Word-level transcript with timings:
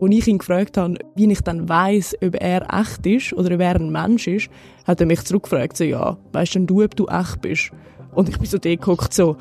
Als 0.00 0.14
ich 0.14 0.28
ihn 0.28 0.38
gefragt 0.38 0.76
habe, 0.76 0.98
wie 1.16 1.30
ich 1.30 1.40
dann 1.40 1.68
weiss, 1.68 2.14
ob 2.22 2.34
er 2.40 2.66
echt 2.72 3.06
ist 3.06 3.32
oder 3.32 3.54
ob 3.54 3.60
er 3.60 3.76
ein 3.76 3.90
Mensch 3.90 4.26
ist, 4.26 4.48
hat 4.86 5.00
er 5.00 5.06
mich 5.06 5.24
zurückgefragt, 5.24 5.76
so, 5.76 5.84
ja, 5.84 6.16
weißt 6.32 6.56
denn 6.56 6.66
du, 6.66 6.84
ob 6.84 6.94
du 6.94 7.06
echt 7.06 7.40
bist? 7.40 7.70
Und 8.14 8.28
ich 8.28 8.38
bin 8.38 8.46
so 8.46 8.58
geguckt, 8.58 9.14
so, 9.14 9.36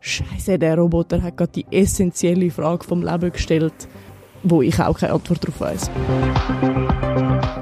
Scheiße, 0.00 0.58
der 0.58 0.78
Roboter 0.78 1.22
hat 1.22 1.36
gerade 1.36 1.52
die 1.52 1.66
essentielle 1.70 2.50
Frage 2.50 2.84
vom 2.84 3.02
Leben 3.02 3.30
gestellt, 3.32 3.88
wo 4.42 4.62
ich 4.62 4.80
auch 4.80 4.98
keine 4.98 5.12
Antwort 5.12 5.44
darauf 5.44 5.60
weiss. 5.60 5.90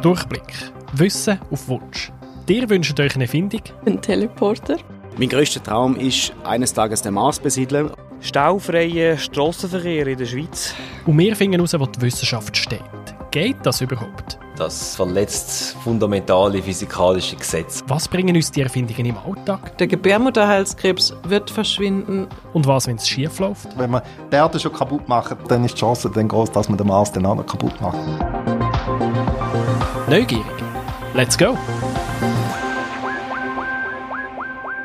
Durchblick. 0.01 0.73
Wissen 0.95 1.39
auf 1.51 1.69
Wunsch. 1.69 2.13
Dir 2.49 2.71
wünscht 2.71 2.99
euch 2.99 3.15
eine 3.15 3.25
Erfindung? 3.25 3.61
Ein 3.85 4.01
Teleporter. 4.01 4.77
Mein 5.19 5.29
grösster 5.29 5.63
Traum 5.63 5.97
ist, 5.97 6.33
eines 6.45 6.73
Tages 6.73 7.03
den 7.03 7.15
Mars 7.15 7.41
besiedeln. 7.41 7.91
Staufreien 8.21 9.19
Strassenverkehr 9.19 10.07
in 10.07 10.19
der 10.19 10.27
Schweiz. 10.27 10.75
Und 11.07 11.19
wir 11.19 11.37
finden 11.37 11.55
heraus, 11.55 11.75
wo 11.79 11.87
die 11.87 12.01
Wissenschaft 12.01 12.57
steht. 12.57 12.81
Geht 13.31 13.57
das 13.63 13.81
überhaupt? 13.81 14.39
Das 14.57 14.97
verletzt 14.97 15.77
fundamentale 15.85 16.61
physikalische 16.61 17.37
Gesetze. 17.37 17.85
Was 17.87 18.09
bringen 18.09 18.35
uns 18.35 18.51
die 18.51 18.63
Erfindungen 18.63 19.07
im 19.07 19.17
Alltag? 19.19 19.79
Der 19.79 19.87
Gebärmutterhalskrebs 19.87 21.15
wird 21.23 21.49
verschwinden. 21.49 22.27
Und 22.55 22.67
was, 22.67 22.89
wenn 22.89 22.97
es 22.97 23.07
schief 23.07 23.39
läuft? 23.39 23.79
Wenn 23.79 23.91
man 23.91 24.03
die 24.33 24.35
Erde 24.35 24.59
schon 24.59 24.73
kaputt 24.73 25.09
macht, 25.09 25.37
dann 25.49 25.65
ist 25.65 25.77
die 25.77 25.81
Chance 25.81 26.11
dann 26.13 26.27
groß, 26.27 26.51
dass 26.51 26.69
man 26.69 26.77
den 26.77 26.89
Mars 26.89 27.13
dann 27.13 27.25
auch 27.27 27.37
noch 27.37 27.47
kaputt 27.47 27.81
macht. 27.81 27.99
Neugierig. 30.09 30.45
Let's 31.15 31.39
go! 31.39 31.57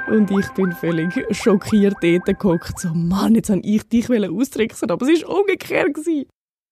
Und 0.08 0.30
ich 0.32 0.48
bin 0.50 0.72
völlig 0.74 1.14
schockiert 1.32 1.96
dort 2.02 2.26
geguckt. 2.26 2.78
So, 2.78 2.90
Mann, 2.90 3.36
jetzt 3.36 3.50
wollte 3.50 3.68
ich 3.68 3.84
dich 3.88 4.10
austricksen, 4.10 4.92
aber 4.92 5.08
es 5.08 5.24
war 5.24 5.40
umgekehrt. 5.40 5.94
Gewesen. 5.94 6.26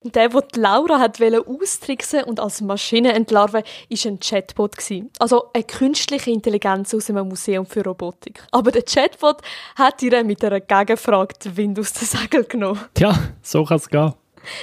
Der, 0.04 0.30
den 0.30 0.62
Laura 0.62 1.00
hat 1.00 1.22
austricksen 1.22 2.24
und 2.24 2.40
als 2.40 2.60
Maschine 2.60 3.14
entlarven, 3.14 3.62
war 3.64 4.12
ein 4.12 4.20
Chatbot. 4.20 4.76
Also 5.20 5.46
eine 5.54 5.64
künstliche 5.64 6.32
Intelligenz 6.32 6.94
aus 6.94 7.10
einem 7.10 7.28
Museum 7.28 7.66
für 7.66 7.84
Robotik. 7.84 8.44
Aber 8.52 8.72
der 8.72 8.82
Chatbot 8.82 9.42
hat 9.76 10.02
ihr 10.02 10.24
mit 10.24 10.44
einer 10.44 10.60
Gegenfrage 10.60 11.36
den 11.46 11.56
Wind 11.56 11.80
aus 11.80 11.94
den 11.94 12.08
Segeln 12.08 12.46
genommen. 12.50 12.82
Tja, 12.94 13.18
so 13.42 13.64
kann 13.64 13.78
es 13.78 13.88
gehen. 13.88 14.14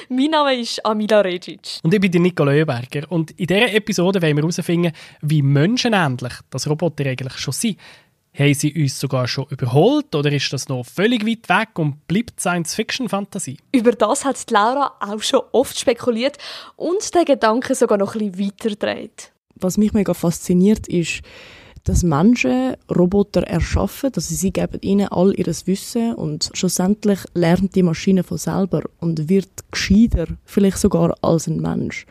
Mein 0.08 0.30
Name 0.30 0.56
ist 0.56 0.84
Amila 0.84 1.20
Regic. 1.20 1.80
Und 1.84 1.94
ich 1.94 2.00
bin 2.00 2.22
Nico 2.22 2.44
Leuenberger. 2.44 3.10
Und 3.10 3.30
in 3.32 3.46
dieser 3.46 3.72
Episode 3.72 4.20
wollen 4.20 4.36
wir 4.36 4.42
herausfinden, 4.42 4.92
wie 5.22 5.40
menschenähnlich 5.42 6.32
das 6.50 6.68
Roboter 6.68 7.06
eigentlich 7.06 7.38
schon 7.38 7.52
sind. 7.52 7.78
Haben 8.34 8.54
sie 8.54 8.72
uns 8.80 9.00
sogar 9.00 9.26
schon 9.26 9.46
überholt 9.50 10.14
oder 10.14 10.30
ist 10.30 10.52
das 10.52 10.68
noch 10.68 10.84
völlig 10.84 11.26
weit 11.26 11.48
weg 11.48 11.78
und 11.78 12.06
bleibt 12.06 12.40
Science-Fiction-Fantasie? 12.40 13.58
Über 13.72 13.92
das 13.92 14.24
hat 14.24 14.50
Laura 14.50 14.94
auch 15.00 15.22
schon 15.22 15.40
oft 15.52 15.78
spekuliert 15.78 16.38
und 16.76 17.14
den 17.14 17.24
Gedanken 17.24 17.74
sogar 17.74 17.98
noch 17.98 18.14
ein 18.14 18.30
bisschen 18.30 18.46
weiterdreht. 18.46 19.32
Was 19.56 19.76
mich 19.76 19.92
mega 19.92 20.14
fasziniert 20.14 20.86
ist, 20.86 21.22
dass 21.84 22.02
Menschen 22.02 22.76
Roboter 22.94 23.42
erschaffen, 23.44 24.12
dass 24.12 24.28
sie 24.28 24.52
geben 24.52 24.78
ihnen 24.82 25.08
all 25.08 25.34
ihr 25.34 25.46
Wissen 25.46 26.14
und 26.14 26.50
schlussendlich 26.52 27.20
lernt 27.34 27.74
die 27.74 27.82
Maschine 27.82 28.22
von 28.22 28.36
selber 28.36 28.82
und 29.00 29.28
wird 29.28 29.48
gescheiter, 29.70 30.26
vielleicht 30.44 30.78
sogar 30.78 31.14
als 31.22 31.46
ein 31.46 31.60
Mensch. 31.60 32.06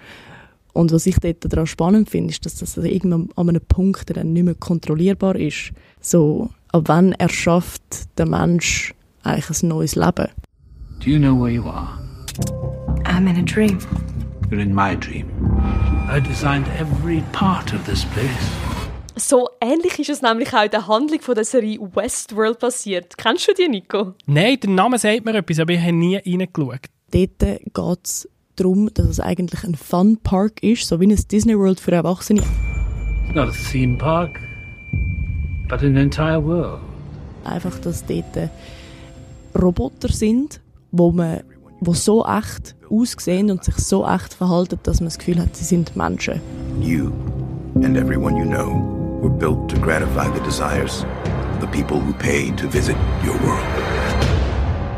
Und 0.74 0.92
was 0.92 1.06
ich 1.06 1.18
dort 1.20 1.52
daran 1.52 1.68
spannend 1.68 2.09
finde, 2.09 2.31
ist, 2.31 2.46
dass 2.46 2.56
das 2.56 2.78
irgendwann 2.78 3.30
an 3.36 3.50
einem 3.50 3.62
Punkt 3.62 4.16
dann 4.16 4.34
nicht 4.34 4.44
mehr 4.44 4.56
kontrollierbar 4.56 5.36
ist. 5.36 5.72
So, 6.02 6.50
ab 6.72 6.84
wann 6.86 7.14
erschafft 7.14 8.17
der 8.17 8.28
Mensch 8.28 8.94
eigentlich 9.23 9.64
ein 9.64 9.70
neues 9.70 9.95
Leben? 9.95 10.28
Do 11.00 11.09
you 11.09 11.20
know 11.20 11.36
where 11.36 11.52
you 11.52 11.66
are? 11.66 12.00
I'm 13.06 13.28
in 13.28 13.38
a 13.38 13.44
dream. 13.44 13.80
You're 14.50 14.62
in 14.62 14.73
my 14.73 14.95
dream. 14.95 15.28
I 16.09 16.20
designed 16.20 16.68
every 16.80 17.22
part 17.34 17.73
of 17.73 17.84
this 17.86 18.06
place. 18.06 18.28
So 19.16 19.50
ähnlich 19.62 19.98
ist 20.00 20.09
es 20.09 20.22
nämlich 20.22 20.53
auch 20.53 20.63
in 20.63 20.69
der 20.69 20.88
Handlung 20.88 21.19
von 21.22 21.34
der 21.34 21.44
Serie 21.44 21.80
Westworld 21.80 22.59
passiert. 22.59 23.18
Kennst 23.18 23.47
du 23.47 23.53
die, 23.53 23.68
Nico? 23.68 24.14
Nein, 24.28 24.59
der 24.62 24.69
Name 24.69 25.00
sagt 25.00 25.25
mir 25.25 25.35
etwas, 25.35 25.59
aber 25.59 25.74
ich 25.74 25.81
habe 25.81 25.94
nie 25.94 26.18
reingeschaut. 26.18 26.81
Dort 27.12 27.40
geht 27.40 28.00
es 28.03 28.29
darum, 28.56 28.94
dass 28.94 29.08
es 29.08 29.19
eigentlich 29.19 29.64
ein 29.64 29.75
Fun 29.75 30.18
Park 30.22 30.62
ist, 30.62 30.88
so 30.88 31.00
wie 31.00 31.08
ein 31.08 31.19
Disney 31.31 31.58
World 31.58 31.79
für 31.79 31.94
Erwachsene. 31.94 32.41
It's 32.41 33.35
not 33.35 33.50
a 33.50 33.72
theme 33.72 33.97
park, 33.97 34.40
but 35.67 35.81
an 35.81 35.97
entire 35.97 36.44
world. 36.44 36.79
Einfach, 37.44 37.79
dass 37.79 38.05
dort 38.05 38.50
Roboter 39.55 40.09
sind, 40.09 40.61
wo 40.91 41.11
man 41.11 41.41
wo 41.79 41.94
so 41.94 42.25
echt 42.25 42.75
aussehen 42.89 43.51
und 43.51 43.63
sich 43.63 43.75
so 43.75 44.05
echt 44.07 44.33
verhalten, 44.33 44.79
dass 44.83 45.00
man 45.00 45.07
das 45.07 45.17
Gefühl 45.19 45.39
hat, 45.39 45.55
sie 45.55 45.63
sind 45.63 45.95
Menschen. 45.95 46.41
You 46.81 47.11
and 47.75 47.95
everyone 47.95 48.35
you 48.38 48.45
know 48.45 48.81
were 49.22 49.29
built 49.29 49.69
to 49.69 49.79
gratify 49.79 50.28
the 50.33 50.44
desires 50.44 51.05
of 51.53 51.61
the 51.61 51.67
people 51.67 51.99
who 51.99 52.13
pay 52.13 52.51
to 52.55 52.67
visit 52.67 52.95
your 53.23 53.35
world. 53.41 53.63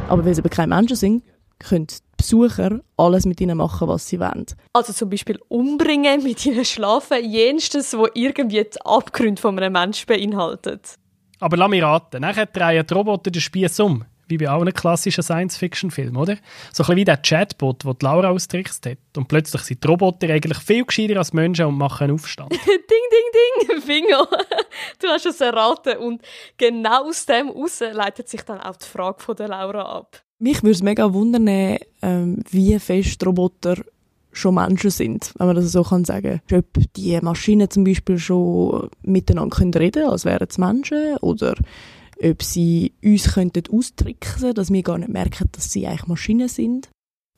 Aber 0.08 0.26
weil 0.26 0.34
sie 0.34 0.42
aber 0.42 0.50
keine 0.50 0.74
Menschen 0.74 0.96
sind, 0.96 1.24
können 1.60 1.88
Besucher 2.20 2.82
alles 2.98 3.26
mit 3.26 3.40
ihnen 3.40 3.58
machen, 3.58 3.88
was 3.88 4.08
sie 4.08 4.20
wollen. 4.20 4.46
Also 4.74 4.92
zum 4.92 5.10
Beispiel 5.10 5.40
umbringen, 5.48 6.22
mit 6.22 6.46
ihnen 6.46 6.66
schlafen, 6.66 7.24
jenstes, 7.24 7.98
wo 7.98 8.08
irgendwie 8.14 8.64
die 8.64 8.82
Abgründe 8.82 9.42
von 9.42 9.58
einem 9.58 9.74
Menschen 9.74 10.06
beinhaltet. 10.06 10.96
Aber 11.40 11.56
lass 11.56 11.70
mich 11.70 11.82
raten, 11.82 12.22
nachher 12.22 12.46
drehen 12.46 12.86
die 12.86 12.94
Roboter 12.94 13.32
den 13.32 13.42
Spieß 13.42 13.80
um. 13.80 14.04
Wie 14.28 14.38
bei 14.38 14.50
allen 14.50 14.72
klassischen 14.74 15.24
Science-Fiction-Filmen, 15.24 16.18
oder? 16.18 16.36
So 16.72 16.84
ein 16.84 16.88
bisschen 16.88 16.96
wie 16.98 17.06
der 17.06 17.18
Chatbot, 17.18 17.84
den 17.84 17.96
Laura 18.02 18.30
austrickst 18.30 18.86
hat. 18.86 18.98
Und 19.18 19.28
plötzlich 19.28 19.62
sind 19.64 19.84
die 19.84 19.88
Roboter 19.88 20.30
eigentlich 20.30 20.60
viel 20.60 20.86
gescheiter 20.86 21.18
als 21.18 21.34
Menschen 21.34 21.66
und 21.66 21.78
machen 21.78 22.04
einen 22.04 22.14
Aufstand. 22.14 22.52
ding, 22.52 22.60
ding, 22.68 23.68
ding, 23.68 23.82
Bingo. 23.88 24.28
Du 25.02 25.08
hast 25.08 25.26
es 25.26 25.42
erraten. 25.42 25.98
Und 25.98 26.22
genau 26.58 27.08
aus 27.08 27.26
dem 27.26 27.48
heraus 27.48 27.80
leitet 27.80 28.30
sich 28.30 28.42
dann 28.42 28.60
auch 28.60 28.76
die 28.76 28.86
Frage 28.86 29.20
von 29.20 29.36
der 29.36 29.48
Laura 29.48 29.82
ab. 29.82 30.22
Mich 30.40 30.64
würde 30.64 30.72
es 30.72 30.82
mega 30.82 31.14
wundern, 31.14 31.48
ähm, 32.02 32.44
wie 32.50 32.80
fest 32.80 33.26
Roboter 33.26 33.76
schon 34.32 34.56
Menschen 34.56 34.90
sind, 34.90 35.34
wenn 35.38 35.48
man 35.48 35.56
das 35.58 35.72
so 35.72 35.84
kann 35.84 36.06
sagen. 36.06 36.42
Ob 36.54 36.66
die 36.96 37.20
Maschinen 37.22 37.70
zum 37.70 37.84
Beispiel 37.84 38.18
schon 38.18 38.90
miteinander 39.02 39.56
können 39.58 39.74
reden, 39.74 40.08
als 40.08 40.24
wären 40.24 40.48
es 40.50 40.58
Menschen, 40.58 41.18
oder 41.18 41.56
ob 42.24 42.44
sie 42.44 42.94
uns 43.04 43.34
könnten 43.34 43.64
austricksen, 43.70 44.54
dass 44.54 44.72
wir 44.72 44.84
gar 44.84 44.98
nicht 44.98 45.12
merken, 45.12 45.50
dass 45.52 45.72
sie 45.72 45.86
eigentlich 45.86 46.08
Maschinen 46.08 46.48
sind. 46.48 46.90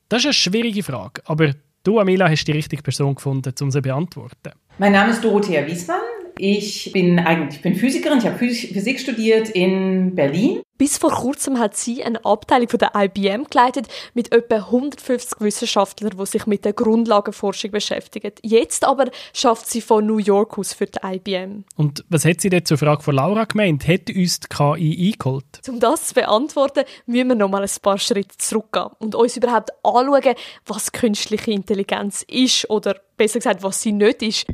Das 0.08 0.20
ist 0.20 0.26
eine 0.26 0.34
schwierige 0.34 0.82
Frage, 0.84 1.22
aber 1.24 1.54
du, 1.82 1.98
Amila, 1.98 2.28
hast 2.28 2.44
die 2.44 2.52
richtige 2.52 2.82
Person 2.82 3.16
gefunden, 3.16 3.52
um 3.60 3.70
sie 3.70 3.78
zu 3.78 3.82
beantworten. 3.82 4.52
Mein 4.78 4.92
Name 4.92 5.10
ist 5.10 5.24
Dorothea 5.24 5.66
Wiesmann. 5.66 6.21
Ich 6.44 6.90
bin 6.92 7.20
eigentlich 7.20 7.58
ich 7.58 7.62
bin 7.62 7.76
Physikerin, 7.76 8.18
ich 8.18 8.26
habe 8.26 8.36
Physik 8.36 8.98
studiert 8.98 9.50
in 9.50 10.16
Berlin. 10.16 10.60
Bis 10.76 10.98
vor 10.98 11.12
kurzem 11.12 11.60
hat 11.60 11.76
sie 11.76 12.02
eine 12.02 12.24
Abteilung 12.24 12.68
von 12.68 12.80
der 12.80 12.90
IBM 12.96 13.44
geleitet 13.48 13.86
mit 14.14 14.32
etwa 14.32 14.56
150 14.56 15.40
Wissenschaftlern, 15.40 16.18
die 16.18 16.26
sich 16.26 16.46
mit 16.46 16.64
der 16.64 16.72
Grundlagenforschung 16.72 17.70
beschäftigen. 17.70 18.32
Jetzt 18.42 18.84
aber 18.84 19.08
schafft 19.32 19.68
sie 19.68 19.80
von 19.80 20.04
New 20.04 20.18
York 20.18 20.58
aus 20.58 20.72
für 20.72 20.86
die 20.86 20.98
IBM. 21.00 21.62
Und 21.76 22.04
was 22.08 22.24
hat 22.24 22.40
sie 22.40 22.50
denn 22.50 22.64
zur 22.64 22.76
Frage 22.76 23.04
von 23.04 23.14
Laura 23.14 23.44
gemeint? 23.44 23.86
Hätte 23.86 24.12
uns 24.12 24.40
die 24.40 24.48
KI 24.48 25.12
eingeholt? 25.12 25.44
Um 25.68 25.78
das 25.78 26.08
zu 26.08 26.14
beantworten, 26.14 26.82
müssen 27.06 27.28
wir 27.28 27.36
noch 27.36 27.50
mal 27.50 27.62
ein 27.62 27.70
paar 27.82 27.98
Schritte 27.98 28.36
zurückgehen 28.38 28.88
und 28.98 29.14
uns 29.14 29.36
überhaupt 29.36 29.70
anschauen, 29.84 30.34
was 30.66 30.90
künstliche 30.90 31.52
Intelligenz 31.52 32.24
ist 32.26 32.68
oder 32.68 32.96
besser 33.16 33.38
gesagt, 33.38 33.62
was 33.62 33.80
sie 33.80 33.92
nicht 33.92 34.22
ist. 34.22 34.46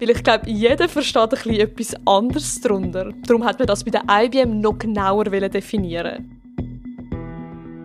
Weil 0.00 0.10
ich 0.10 0.22
glaube, 0.22 0.48
jeder 0.48 0.88
versteht 0.88 1.22
ein 1.22 1.30
bisschen 1.30 1.60
etwas 1.60 1.94
anderes 2.06 2.60
darunter. 2.60 3.12
Darum 3.26 3.44
hat 3.44 3.58
man 3.58 3.66
das 3.66 3.84
bei 3.84 3.90
der 3.90 4.02
IBM 4.08 4.60
noch 4.60 4.78
genauer 4.78 5.24
definieren 5.24 6.38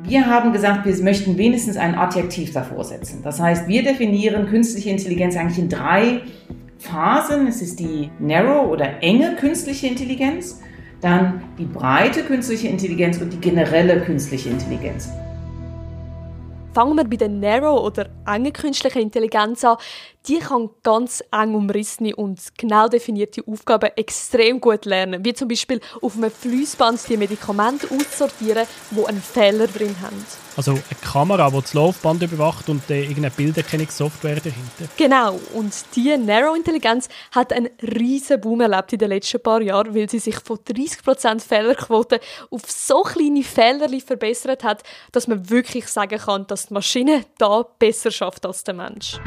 wir 0.06 0.28
haben 0.28 0.52
gesagt, 0.52 0.86
wir 0.86 0.96
möchten 1.04 1.38
wenigstens 1.38 1.78
ein 1.78 1.96
Adjektiv 1.96 2.54
davor 2.54 2.84
setzen. 2.84 3.22
Das 3.24 3.40
heißt, 3.40 3.68
wir 3.68 3.84
definieren 3.84 4.48
künstliche 4.48 4.90
Intelligenz 4.90 5.36
eigentlich 5.36 5.60
in 5.60 5.70
drei 5.70 6.22
Phasen. 6.78 7.48
Es 7.48 7.62
ist 7.62 7.80
die 7.80 8.12
narrow 8.20 8.70
oder 8.70 9.02
enge 9.02 9.36
künstliche 9.36 9.88
Intelligenz, 9.88 10.60
dann 11.02 11.42
die 11.58 11.66
breite 11.66 12.24
künstliche 12.24 12.68
Intelligenz 12.68 13.18
und 13.20 13.32
die 13.32 13.40
generelle 13.40 14.02
künstliche 14.02 14.50
Intelligenz. 14.50 15.10
Fangen 16.74 16.96
wir 16.98 17.04
bei 17.04 17.18
der 17.18 17.30
Narrow 17.30 17.86
oder 17.86 18.10
engen 18.26 18.52
künstlichen 18.52 19.04
Intelligenz 19.04 19.64
an. 19.64 19.78
Die 20.28 20.40
kann 20.40 20.72
ganz 20.82 21.24
eng 21.32 21.54
umrissene 21.54 22.16
und 22.16 22.40
genau 22.58 22.88
definierte 22.88 23.44
Aufgaben 23.46 23.92
extrem 23.96 24.60
gut 24.60 24.86
lernen, 24.86 25.24
wie 25.24 25.36
zum 25.36 25.50
Beispiel 25.50 25.80
auf 26.02 26.18
einem 26.18 26.32
Fließband 26.32 27.08
die 27.08 27.18
Medikamente 27.18 27.88
aussortieren, 27.92 28.66
wo 28.90 29.06
einen 29.06 29.22
Fehler 29.22 29.68
drin 29.68 29.96
haben. 30.02 30.26
Also 30.56 30.72
eine 30.72 30.82
Kamera, 31.02 31.50
die 31.50 31.62
das 31.62 31.74
Laufband 31.74 32.22
überwacht 32.22 32.70
und 32.70 32.90
äh, 32.90 33.02
irgendeine 33.02 33.32
Bilderkennungssoftware 33.32 34.36
dahinter. 34.36 34.94
Genau, 34.98 35.40
und 35.54 35.74
diese 35.96 36.18
Narrow-Intelligenz 36.18 37.10
hat 37.32 37.52
einen 37.54 37.70
riesen 37.82 38.40
Boom 38.40 38.62
erlebt 38.62 38.94
in 38.94 39.00
den 39.00 39.10
letzten 39.10 39.42
paar 39.42 39.62
Jahren, 39.62 39.96
weil 39.96 40.10
sie 40.10 40.20
sich 40.20 40.40
von 40.40 40.58
30% 40.58 41.42
Fehlerquote 41.42 42.20
auf 42.52 42.62
so 42.68 43.02
kleine 43.02 43.44
Fehler 43.44 43.90
verbessert 44.00 44.64
hat, 44.64 44.84
dass 45.12 45.28
man 45.28 45.50
wirklich 45.50 45.88
sagen 45.88 46.20
kann, 46.20 46.46
dass 46.48 46.68
die 46.68 46.74
Maschine 46.74 47.26
da 47.38 47.66
besser 47.80 48.12
schafft 48.12 48.46
als 48.46 48.64
der 48.64 48.76
Mensch. 48.76 49.20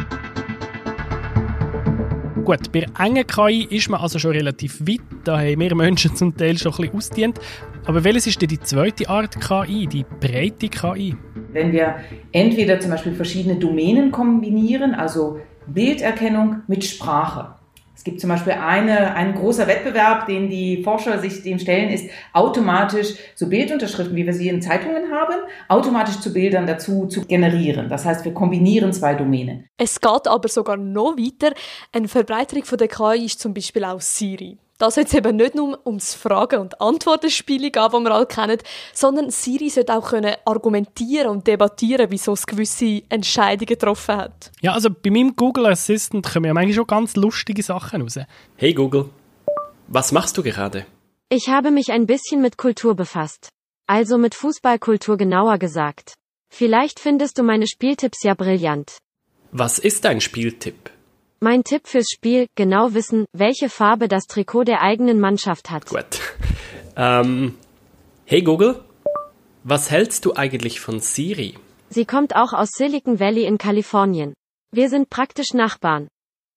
Gut, 2.46 2.70
bei 2.70 2.86
engen 2.96 3.26
KI 3.26 3.66
ist 3.70 3.90
man 3.90 4.00
also 4.00 4.20
schon 4.20 4.30
relativ 4.30 4.80
weit. 4.86 5.00
Da 5.24 5.40
haben 5.40 5.58
wir 5.58 5.74
Menschen 5.74 6.14
zum 6.14 6.36
Teil 6.36 6.56
schon 6.56 6.70
ein 6.74 6.76
bisschen 6.76 6.96
ausgedient. 6.96 7.40
Aber 7.86 8.04
welches 8.04 8.28
ist 8.28 8.40
denn 8.40 8.48
die 8.48 8.60
zweite 8.60 9.08
Art 9.08 9.40
KI, 9.40 9.88
die 9.88 10.04
breite 10.20 10.68
KI? 10.68 11.16
Wenn 11.52 11.72
wir 11.72 11.96
entweder 12.30 12.78
zum 12.78 12.92
Beispiel 12.92 13.16
verschiedene 13.16 13.56
Domänen 13.56 14.12
kombinieren, 14.12 14.94
also 14.94 15.40
Bilderkennung 15.66 16.62
mit 16.68 16.84
Sprache. 16.84 17.55
Es 17.96 18.04
gibt 18.04 18.20
zum 18.20 18.28
Beispiel 18.28 18.52
eine, 18.52 19.14
ein 19.14 19.34
großer 19.34 19.66
Wettbewerb, 19.66 20.26
den 20.26 20.50
die 20.50 20.82
Forscher 20.82 21.18
sich 21.18 21.42
dem 21.42 21.58
stellen, 21.58 21.88
ist 21.88 22.10
automatisch 22.34 23.14
so 23.34 23.48
Bildunterschriften, 23.48 24.14
wie 24.14 24.26
wir 24.26 24.34
sie 24.34 24.50
in 24.50 24.60
Zeitungen 24.60 25.10
haben, 25.10 25.40
automatisch 25.68 26.20
zu 26.20 26.32
Bildern 26.32 26.66
dazu 26.66 27.06
zu 27.06 27.24
generieren. 27.26 27.88
Das 27.88 28.04
heißt, 28.04 28.26
wir 28.26 28.34
kombinieren 28.34 28.92
zwei 28.92 29.14
Domänen. 29.14 29.66
Es 29.78 29.98
geht 29.98 30.28
aber 30.28 30.48
sogar 30.48 30.76
noch 30.76 31.16
weiter. 31.16 31.54
Eine 31.90 32.08
Verbreiterung 32.08 32.64
von 32.64 32.76
der 32.76 32.88
KI 32.88 33.24
ist 33.24 33.40
zum 33.40 33.54
Beispiel 33.54 33.84
auch 33.84 34.00
Siri. 34.02 34.58
Da 34.78 34.90
soll 34.90 35.04
es 35.04 35.14
eben 35.14 35.36
nicht 35.36 35.54
nur 35.54 35.80
ums 35.86 36.12
Fragen- 36.12 36.60
und 36.60 36.80
Antwortenspiel 36.82 37.70
gehen, 37.70 37.72
das 37.72 37.92
wir 37.92 38.10
alle 38.10 38.26
kennen, 38.26 38.58
sondern 38.92 39.30
Siri 39.30 39.70
sollte 39.70 39.96
auch 39.96 40.10
können 40.10 40.34
argumentieren 40.44 41.28
und 41.28 41.46
debattieren, 41.46 42.10
wieso 42.10 42.34
es 42.34 42.46
gewisse 42.46 43.02
Entscheidungen 43.08 43.66
getroffen 43.66 44.16
hat. 44.16 44.52
Ja, 44.60 44.72
also 44.72 44.90
bei 44.90 45.10
meinem 45.10 45.34
Google 45.34 45.66
Assistant 45.66 46.30
kommen 46.30 46.44
ja 46.44 46.52
manchmal 46.52 46.74
schon 46.74 46.86
ganz 46.86 47.16
lustige 47.16 47.62
Sachen 47.62 48.02
raus. 48.02 48.18
Hey 48.56 48.74
Google, 48.74 49.08
was 49.88 50.12
machst 50.12 50.36
du 50.36 50.42
gerade? 50.42 50.84
Ich 51.30 51.48
habe 51.48 51.70
mich 51.70 51.90
ein 51.90 52.06
bisschen 52.06 52.42
mit 52.42 52.58
Kultur 52.58 52.94
befasst. 52.94 53.48
Also 53.86 54.18
mit 54.18 54.34
Fußballkultur 54.34 55.16
genauer 55.16 55.58
gesagt. 55.58 56.14
Vielleicht 56.50 57.00
findest 57.00 57.38
du 57.38 57.42
meine 57.42 57.66
Spieltipps 57.66 58.22
ja 58.22 58.34
brillant. 58.34 58.98
Was 59.52 59.78
ist 59.78 60.04
dein 60.04 60.20
Spieltipp? 60.20 60.90
Mein 61.48 61.62
Tipp 61.62 61.86
fürs 61.86 62.08
Spiel, 62.12 62.48
genau 62.56 62.92
wissen, 62.94 63.24
welche 63.32 63.68
Farbe 63.68 64.08
das 64.08 64.24
Trikot 64.24 64.64
der 64.64 64.82
eigenen 64.82 65.20
Mannschaft 65.20 65.70
hat. 65.70 65.86
Gut. 65.86 66.18
Ähm, 66.96 67.54
hey 68.24 68.42
Google, 68.42 68.82
was 69.62 69.92
hältst 69.92 70.24
du 70.24 70.34
eigentlich 70.34 70.80
von 70.80 70.98
Siri? 70.98 71.54
Sie 71.88 72.04
kommt 72.04 72.34
auch 72.34 72.52
aus 72.52 72.70
Silicon 72.72 73.20
Valley 73.20 73.44
in 73.44 73.58
Kalifornien. 73.58 74.34
Wir 74.72 74.88
sind 74.88 75.08
praktisch 75.08 75.54
Nachbarn. 75.54 76.08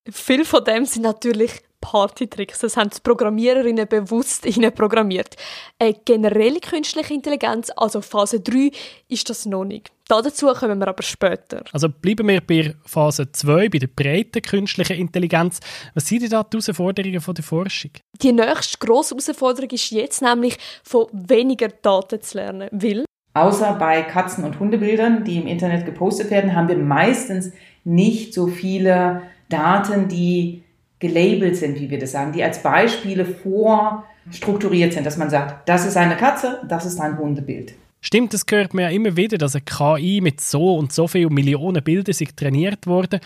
Viel 0.09 0.44
von 0.44 0.63
dem 0.63 0.86
sind 0.86 1.03
natürlich 1.03 1.62
Partytricks. 1.81 2.60
Das 2.60 2.78
haben 2.78 2.90
die 2.90 3.00
Programmiererinnen 3.02 3.88
bewusst 3.88 4.48
programmiert. 4.76 5.36
Eine 5.78 5.94
generelle 5.94 6.60
künstliche 6.60 7.14
Intelligenz, 7.14 7.72
also 7.76 8.02
Phase 8.02 8.40
3, 8.40 8.72
ist 9.08 9.30
das 9.30 9.46
noch 9.46 9.66
nicht. 9.66 9.92
Dazu 10.08 10.48
kommen 10.48 10.80
wir 10.80 10.88
aber 10.88 11.04
später. 11.04 11.64
Also 11.72 11.88
bleiben 11.90 12.28
wir 12.28 12.42
bei 12.42 12.74
Phase 12.84 13.31
2, 13.31 13.70
bei 13.70 13.78
der 13.78 13.88
breiten 13.88 14.42
künstlichen 14.42 14.98
Intelligenz. 14.98 15.60
Was 15.94 16.08
sind 16.08 16.24
denn 16.24 16.31
da 16.31 16.44
die 16.44 16.58
Herausforderungen 16.58 17.22
von 17.22 17.36
der 17.36 17.44
Forschung? 17.44 17.92
Die 18.20 18.32
nächste 18.32 18.78
grosse 18.80 19.16
Herausforderung 19.16 19.70
ist 19.70 19.92
jetzt 19.92 20.22
nämlich, 20.22 20.58
von 20.84 21.06
weniger 21.12 21.68
Daten 21.68 22.22
zu 22.22 22.38
lernen. 22.38 22.70
Weil 22.72 23.06
Außer 23.36 23.74
bei 23.74 24.02
Katzen- 24.02 24.44
und 24.44 24.60
Hundebildern, 24.60 25.24
die 25.24 25.38
im 25.38 25.48
Internet 25.48 25.86
gepostet 25.86 26.32
werden, 26.32 26.56
haben 26.56 26.68
wir 26.68 26.78
meistens 26.78 27.52
nicht 27.84 28.34
so 28.34 28.48
viele 28.48 29.22
Daten, 29.50 30.08
die 30.08 30.64
gelabelt 31.00 31.56
sind, 31.56 31.80
wie 31.80 31.90
wir 31.90 32.00
das 32.00 32.12
sagen, 32.12 32.31
die 32.34 32.44
als 32.44 32.62
Beispiele 32.62 33.25
vorstrukturiert 33.25 34.94
sind, 34.94 35.06
dass 35.06 35.18
man 35.18 35.30
sagt, 35.30 35.68
das 35.68 35.86
ist 35.86 35.98
eine 35.98 36.18
Katze, 36.18 36.62
das 36.68 36.86
ist 36.86 37.00
ein 37.00 37.18
Hundebild. 37.18 37.74
Stimmt, 38.01 38.34
das 38.34 38.46
gehört 38.46 38.74
mir 38.74 38.84
ja 38.84 38.90
immer 38.90 39.16
wieder, 39.18 39.38
dass 39.38 39.56
eine 39.56 39.63
KI 39.63 40.22
mit 40.22 40.40
so 40.40 40.75
und 40.75 40.94
so 40.94 41.07
vielen 41.07 41.34
Millionen 41.34 41.84
Bildern 41.84 42.13
sich 42.13 42.34
trainiert 42.34 42.88
wurde. 42.88 43.19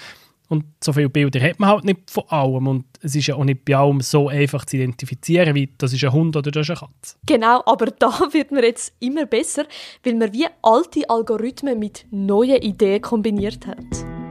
Und 0.49 0.65
so 0.83 0.93
viele 0.93 1.09
Bilder 1.09 1.39
hat 1.41 1.59
man 1.59 1.69
halt 1.69 1.83
nicht 1.83 2.11
von 2.11 2.25
allem. 2.27 2.67
Und 2.67 2.85
es 3.01 3.15
ist 3.15 3.27
ja 3.27 3.35
auch 3.35 3.43
nicht 3.43 3.65
bei 3.65 3.75
allem 3.75 4.01
so 4.01 4.29
einfach 4.29 4.65
zu 4.65 4.77
identifizieren, 4.77 5.55
wie 5.55 5.69
das 5.77 5.93
ist 5.93 6.03
ein 6.03 6.11
Hund 6.11 6.35
oder 6.35 6.51
das 6.51 6.69
ist 6.69 6.69
eine 6.69 6.79
Katze. 6.79 7.15
Genau, 7.25 7.63
aber 7.65 7.87
da 7.87 8.09
wird 8.31 8.51
man 8.51 8.63
jetzt 8.63 8.93
immer 8.99 9.25
besser, 9.25 9.65
weil 10.03 10.15
man 10.15 10.33
wie 10.33 10.47
alte 10.61 11.09
Algorithmen 11.09 11.79
mit 11.79 12.05
neuen 12.11 12.61
Ideen 12.61 13.01
kombiniert 13.01 13.65
hat. 13.65 14.22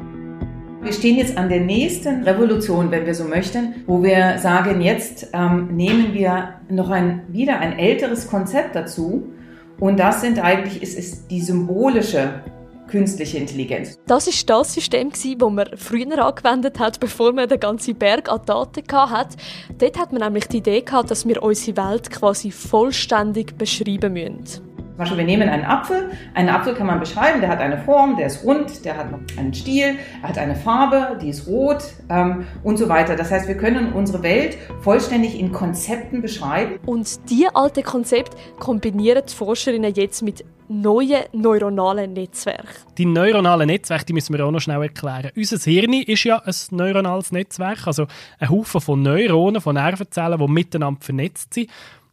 Wir 0.83 0.93
stehen 0.93 1.17
jetzt 1.17 1.39
an 1.39 1.49
der 1.49 1.61
nächsten 1.61 2.25
Revolution, 2.25 2.91
wenn 2.91 3.07
wir 3.07 3.15
so 3.15 3.23
möchten, 3.23 3.85
wo 3.87 4.03
wir 4.03 4.39
sagen, 4.39 4.81
jetzt 4.81 5.29
ähm, 5.33 5.69
nehmen 5.77 6.13
wir 6.13 6.55
noch 6.69 6.91
ein, 6.91 7.23
wieder 7.29 7.61
ein 7.61 7.79
älteres 7.79 8.27
Konzept 8.27 8.75
dazu. 8.75 9.33
Und 9.79 10.01
das 10.01 10.23
sind 10.23 10.41
eigentlich, 10.41 10.83
es 10.83 10.95
ist 10.95 11.31
die 11.31 11.41
symbolische 11.41 12.43
künstliche 12.89 13.39
Intelligenz. 13.39 13.97
Das 14.09 14.27
ist 14.27 14.51
das 14.51 14.75
System, 14.75 15.11
das 15.11 15.25
man 15.53 15.69
früher 15.77 16.19
angewendet 16.19 16.81
hat, 16.81 16.99
bevor 16.99 17.33
man 17.33 17.49
den 17.49 17.61
ganzen 17.61 17.95
Berg 17.95 18.29
an 18.29 18.41
Daten 18.45 18.83
hatte. 18.93 19.37
Dort 19.79 19.99
hat 19.99 20.13
man 20.13 20.21
nämlich 20.21 20.49
die 20.49 20.59
Idee 20.59 20.81
gehabt, 20.81 21.13
dass 21.13 21.27
wir 21.29 21.45
unsere 21.45 21.77
Welt 21.77 22.11
quasi 22.11 22.51
vollständig 22.51 23.57
beschreiben 23.57 24.15
müssen. 24.15 24.72
Beispiel, 25.03 25.19
wir 25.19 25.25
nehmen 25.25 25.49
einen 25.49 25.65
Apfel. 25.65 26.11
Einen 26.35 26.49
Apfel 26.49 26.75
kann 26.75 26.87
man 26.87 27.01
beschreiben, 27.01 27.41
der 27.41 27.51
hat 27.51 27.61
eine 27.61 27.79
Form, 27.79 28.17
der 28.17 28.27
ist 28.27 28.45
rund, 28.45 28.85
der 28.85 28.97
hat 28.97 29.11
noch 29.11 29.21
einen 29.37 29.55
Stiel, 29.55 29.97
er 30.23 30.29
hat 30.29 30.39
eine 30.39 30.57
Farbe, 30.57 31.19
die 31.21 31.29
ist 31.29 31.47
rot 31.47 31.83
ähm, 32.09 32.47
und 32.63 32.77
so 32.77 32.89
weiter. 32.89 33.17
Das 33.17 33.31
heißt, 33.31 33.49
wir 33.49 33.57
können 33.57 33.93
unsere 33.93 34.23
Welt 34.23 34.57
vollständig 34.81 35.39
in 35.39 35.53
Konzepten 35.53 36.23
beschreiben. 36.23 36.79
Und 36.87 37.31
die 37.31 37.47
alte 37.53 37.83
Konzept 37.83 38.37
kombinieren 38.59 39.23
die 39.29 39.35
Forscherinnen 39.35 39.95
jetzt 39.95 40.23
mit 40.23 40.45
neuen 40.69 41.25
neuronalen 41.33 42.13
Netzwerken. 42.13 42.69
Die 42.97 43.05
neuronalen 43.05 43.67
Netzwerke, 43.67 44.07
die 44.07 44.13
müssen 44.13 44.37
wir 44.37 44.45
auch 44.45 44.51
noch 44.51 44.61
schnell 44.61 44.83
erklären. 44.83 45.31
Unser 45.37 45.59
Hirn 45.59 45.93
ist 45.93 46.25
ja 46.25 46.39
ein 46.39 46.55
neuronales 46.71 47.33
Netzwerk, 47.33 47.87
also 47.87 48.07
ein 48.39 48.49
Haufen 48.49 48.81
von 48.81 49.03
Neuronen, 49.03 49.61
von 49.61 49.75
Nervenzellen, 49.75 50.39
die 50.39 50.49
miteinander 50.49 51.01
vernetzt 51.01 51.55
sind. 51.55 51.71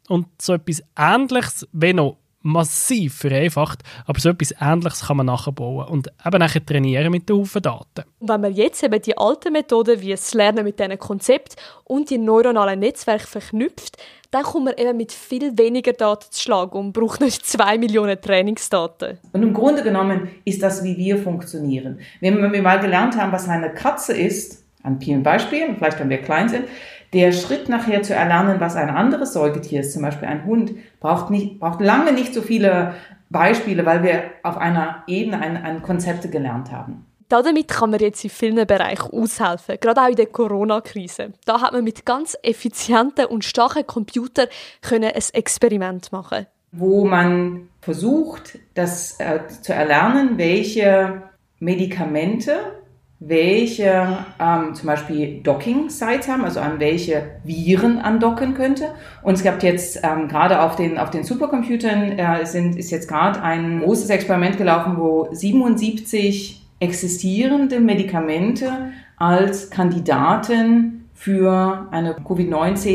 Und 0.07 0.27
so 0.41 0.53
etwas 0.53 0.83
Ähnliches, 0.97 1.67
wenn 1.71 1.97
noch 1.97 2.17
massiv 2.41 3.15
vereinfacht, 3.15 3.83
aber 4.05 4.19
so 4.19 4.29
etwas 4.29 4.53
Ähnliches 4.59 5.07
kann 5.07 5.17
man 5.17 5.25
nachbauen 5.25 5.87
und 5.87 6.07
eben 6.25 6.39
nachher 6.39 6.65
trainieren 6.65 7.11
mit 7.11 7.27
den 7.27 7.37
Haufen 7.37 7.61
Daten. 7.61 8.03
Wenn 8.19 8.41
man 8.41 8.53
jetzt 8.53 8.83
eben 8.83 9.01
die 9.01 9.17
alten 9.17 9.53
Methoden 9.53 9.99
wie 10.01 10.11
das 10.11 10.33
Lernen 10.33 10.63
mit 10.63 10.79
diesen 10.79 10.97
Konzept 10.97 11.55
und 11.83 12.09
die 12.09 12.17
neuronalen 12.17 12.79
Netzwerke 12.79 13.27
verknüpft, 13.27 13.97
dann 14.31 14.43
kommt 14.43 14.65
man 14.65 14.75
eben 14.77 14.95
mit 14.95 15.11
viel 15.11 15.57
weniger 15.57 15.93
Daten 15.93 16.27
zu 16.29 16.41
schlagen 16.41 16.77
und 16.77 16.93
braucht 16.93 17.19
nicht 17.19 17.45
zwei 17.45 17.77
Millionen 17.77 18.21
Trainingsdaten. 18.21 19.17
Und 19.33 19.41
im 19.41 19.53
Grunde 19.53 19.83
genommen 19.83 20.29
ist 20.45 20.61
das, 20.61 20.83
wie 20.83 20.95
wir 20.97 21.17
funktionieren. 21.17 21.99
Wenn 22.21 22.51
wir 22.51 22.61
mal 22.61 22.79
gelernt 22.79 23.17
haben, 23.17 23.31
was 23.31 23.49
eine 23.49 23.73
Katze 23.73 24.13
ist, 24.13 24.63
an 24.83 25.01
vielen 25.01 25.23
Beispielen, 25.23 25.75
vielleicht 25.75 25.99
wenn 25.99 26.09
wir 26.09 26.19
klein 26.19 26.47
sind, 26.47 26.65
der 27.13 27.31
Schritt 27.31 27.69
nachher 27.69 28.03
zu 28.03 28.13
erlernen, 28.13 28.59
was 28.59 28.75
ein 28.75 28.89
anderes 28.89 29.33
Säugetier 29.33 29.81
ist, 29.81 29.93
zum 29.93 30.03
Beispiel 30.03 30.27
ein 30.27 30.45
Hund, 30.45 30.73
braucht, 30.99 31.29
nicht, 31.29 31.59
braucht 31.59 31.81
lange 31.81 32.13
nicht 32.13 32.33
so 32.33 32.41
viele 32.41 32.93
Beispiele, 33.29 33.85
weil 33.85 34.03
wir 34.03 34.23
auf 34.43 34.57
einer 34.57 35.03
Ebene 35.07 35.39
ein, 35.39 35.57
ein 35.57 35.81
Konzepte 35.81 36.29
gelernt 36.29 36.71
haben. 36.71 37.05
Damit 37.29 37.67
kann 37.67 37.91
man 37.91 37.99
jetzt 37.99 38.23
in 38.23 38.31
vielen 38.31 38.65
Bereichen 38.65 39.11
aushelfen, 39.13 39.77
gerade 39.79 40.01
auch 40.01 40.09
in 40.09 40.15
der 40.15 40.25
Corona-Krise. 40.25 41.33
Da 41.45 41.61
hat 41.61 41.73
man 41.73 41.83
mit 41.83 42.03
ganz 42.03 42.35
effizienten 42.41 43.25
und 43.25 43.45
starken 43.45 43.85
Computern 43.85 44.47
können 44.81 45.11
ein 45.13 45.21
Experiment 45.33 46.11
machen 46.11 46.47
Wo 46.71 47.05
man 47.05 47.69
versucht, 47.81 48.57
das 48.73 49.19
äh, 49.19 49.41
zu 49.61 49.73
erlernen, 49.73 50.39
welche 50.39 51.21
Medikamente 51.59 52.78
welche 53.19 54.25
ähm, 54.39 54.73
zum 54.75 54.87
Beispiel 54.87 55.41
Docking-Sites 55.43 56.29
haben, 56.29 56.45
also 56.45 56.61
an 56.61 56.79
welche 56.79 57.39
Viren 57.43 57.99
andocken 57.99 58.53
könnte. 58.53 58.93
Und 59.23 59.33
es 59.33 59.43
gab 59.43 59.61
jetzt 59.61 59.99
ähm, 60.03 60.29
gerade 60.29 60.61
auf 60.61 60.77
den, 60.77 60.97
auf 60.97 61.09
den 61.09 61.23
Supercomputern 61.23 62.17
äh, 62.17 62.45
sind, 62.45 62.77
ist 62.77 62.91
jetzt 62.91 63.09
gerade 63.09 63.41
ein 63.41 63.81
großes 63.81 64.09
Experiment 64.09 64.57
gelaufen, 64.57 64.97
wo 64.97 65.27
77 65.31 66.65
existierende 66.79 67.81
Medikamente 67.81 68.91
als 69.17 69.69
Kandidaten 69.69 71.09
für 71.13 71.87
eine 71.91 72.13
Covid-19, 72.13 72.87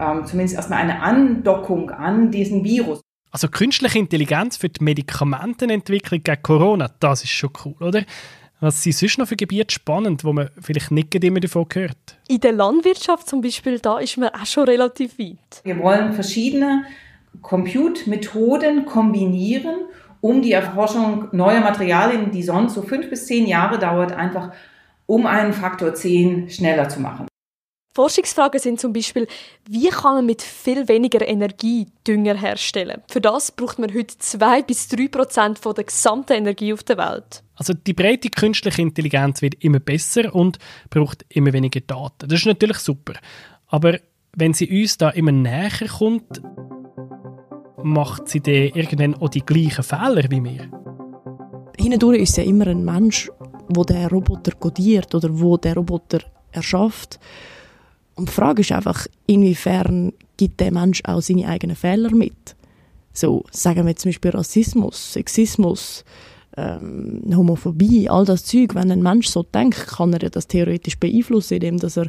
ähm, 0.00 0.24
zumindest 0.24 0.56
erstmal 0.56 0.80
eine 0.80 1.00
Andockung 1.00 1.90
an 1.90 2.32
diesen 2.32 2.64
Virus. 2.64 3.00
Also 3.30 3.46
künstliche 3.46 4.00
Intelligenz 4.00 4.56
für 4.56 4.68
die 4.68 4.82
Medikamentenentwicklung 4.82 6.22
gegen 6.24 6.42
Corona, 6.42 6.90
das 6.98 7.22
ist 7.22 7.30
schon 7.30 7.50
cool, 7.64 7.76
oder? 7.80 8.02
Was 8.60 8.82
sind 8.82 8.94
sonst 8.96 9.18
noch 9.18 9.28
für 9.28 9.36
Gebiete 9.36 9.72
spannend, 9.72 10.24
wo 10.24 10.32
man 10.32 10.50
vielleicht 10.60 10.90
nicht 10.90 11.14
immer 11.14 11.38
davon 11.38 11.66
hört? 11.72 12.18
In 12.26 12.40
der 12.40 12.52
Landwirtschaft 12.52 13.28
zum 13.28 13.40
Beispiel, 13.40 13.78
da 13.78 13.98
ist 14.00 14.16
man 14.16 14.30
auch 14.30 14.46
schon 14.46 14.64
relativ 14.64 15.16
weit. 15.18 15.62
Wir 15.62 15.78
wollen 15.78 16.12
verschiedene 16.12 16.84
Compute-Methoden 17.40 18.84
kombinieren, 18.84 19.86
um 20.20 20.42
die 20.42 20.52
Erforschung 20.52 21.28
neuer 21.30 21.60
Materialien, 21.60 22.32
die 22.32 22.42
sonst 22.42 22.74
so 22.74 22.82
fünf 22.82 23.08
bis 23.08 23.26
zehn 23.26 23.46
Jahre 23.46 23.78
dauert, 23.78 24.10
einfach 24.10 24.52
um 25.06 25.26
einen 25.26 25.52
Faktor 25.52 25.94
10 25.94 26.50
schneller 26.50 26.88
zu 26.88 27.00
machen. 27.00 27.28
Forschungsfragen 27.94 28.60
sind 28.60 28.80
zum 28.80 28.92
Beispiel, 28.92 29.26
wie 29.68 29.88
kann 29.88 30.14
man 30.14 30.26
mit 30.26 30.42
viel 30.42 30.86
weniger 30.88 31.26
Energie 31.26 31.88
Dünger 32.06 32.36
herstellen? 32.36 33.02
Für 33.08 33.20
das 33.20 33.50
braucht 33.50 33.78
man 33.78 33.92
heute 33.92 34.16
2 34.18 34.62
bis 34.62 34.88
3 34.88 35.08
Prozent 35.08 35.64
der 35.64 35.84
gesamten 35.84 36.34
Energie 36.34 36.72
auf 36.72 36.84
der 36.84 36.98
Welt. 36.98 37.42
Also 37.56 37.74
die 37.74 37.94
breite 37.94 38.30
künstliche 38.30 38.82
Intelligenz 38.82 39.42
wird 39.42 39.56
immer 39.64 39.80
besser 39.80 40.32
und 40.32 40.58
braucht 40.90 41.24
immer 41.28 41.52
weniger 41.52 41.80
Daten. 41.80 42.28
Das 42.28 42.38
ist 42.38 42.46
natürlich 42.46 42.78
super. 42.78 43.14
Aber 43.66 43.98
wenn 44.36 44.54
sie 44.54 44.68
uns 44.68 44.96
da 44.96 45.10
immer 45.10 45.32
näher 45.32 45.88
kommt, 45.98 46.40
macht 47.82 48.28
sie 48.28 48.40
dann 48.40 48.54
irgendwann 48.54 49.14
auch 49.16 49.28
die 49.28 49.44
gleichen 49.44 49.82
Fehler 49.82 50.24
wie 50.30 50.44
wir. 50.44 50.70
Hindurch 51.76 52.20
ist 52.20 52.36
ja 52.36 52.44
immer 52.44 52.66
ein 52.66 52.84
Mensch, 52.84 53.30
wo 53.68 53.84
der 53.84 54.08
Roboter 54.08 54.52
codiert 54.52 55.14
oder 55.14 55.28
wo 55.32 55.56
der 55.56 55.74
Roboter 55.74 56.20
erschafft. 56.52 57.18
Und 58.18 58.28
die 58.28 58.32
Frage 58.32 58.62
ist 58.62 58.72
einfach, 58.72 59.06
inwiefern 59.28 60.12
gibt 60.36 60.58
der 60.58 60.72
Mensch 60.72 61.02
auch 61.04 61.22
seine 61.22 61.46
eigenen 61.46 61.76
Fehler 61.76 62.12
mit? 62.12 62.56
So, 63.12 63.44
sagen 63.52 63.86
wir 63.86 63.94
zum 63.94 64.08
Beispiel 64.08 64.32
Rassismus, 64.32 65.12
Sexismus, 65.12 66.04
ähm, 66.56 67.22
Homophobie, 67.32 68.08
all 68.10 68.24
das 68.24 68.44
Zeug. 68.44 68.74
Wenn 68.74 68.90
ein 68.90 69.04
Mensch 69.04 69.28
so 69.28 69.44
denkt, 69.44 69.86
kann 69.86 70.12
er 70.12 70.30
das 70.30 70.48
theoretisch 70.48 70.98
beeinflussen, 70.98 71.54
indem 71.54 71.78
dass 71.78 71.96
er 71.96 72.08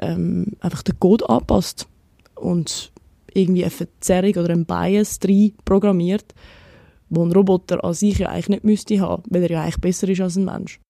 ähm, 0.00 0.46
einfach 0.60 0.82
den 0.82 0.98
Code 0.98 1.28
anpasst 1.28 1.88
und 2.36 2.90
irgendwie 3.34 3.64
eine 3.64 3.70
Verzerrung 3.70 4.36
oder 4.36 4.54
ein 4.54 4.64
Bias 4.64 5.18
drin 5.18 5.52
programmiert, 5.66 6.34
wo 7.10 7.22
ein 7.22 7.32
Roboter 7.32 7.84
an 7.84 7.92
sich 7.92 8.18
ja 8.18 8.30
eigentlich 8.30 8.48
nicht 8.48 8.64
müsste 8.64 8.98
haben, 9.00 9.24
weil 9.28 9.42
er 9.42 9.50
ja 9.50 9.62
eigentlich 9.62 9.80
besser 9.80 10.08
ist 10.08 10.22
als 10.22 10.36
ein 10.36 10.46
Mensch. 10.46 10.80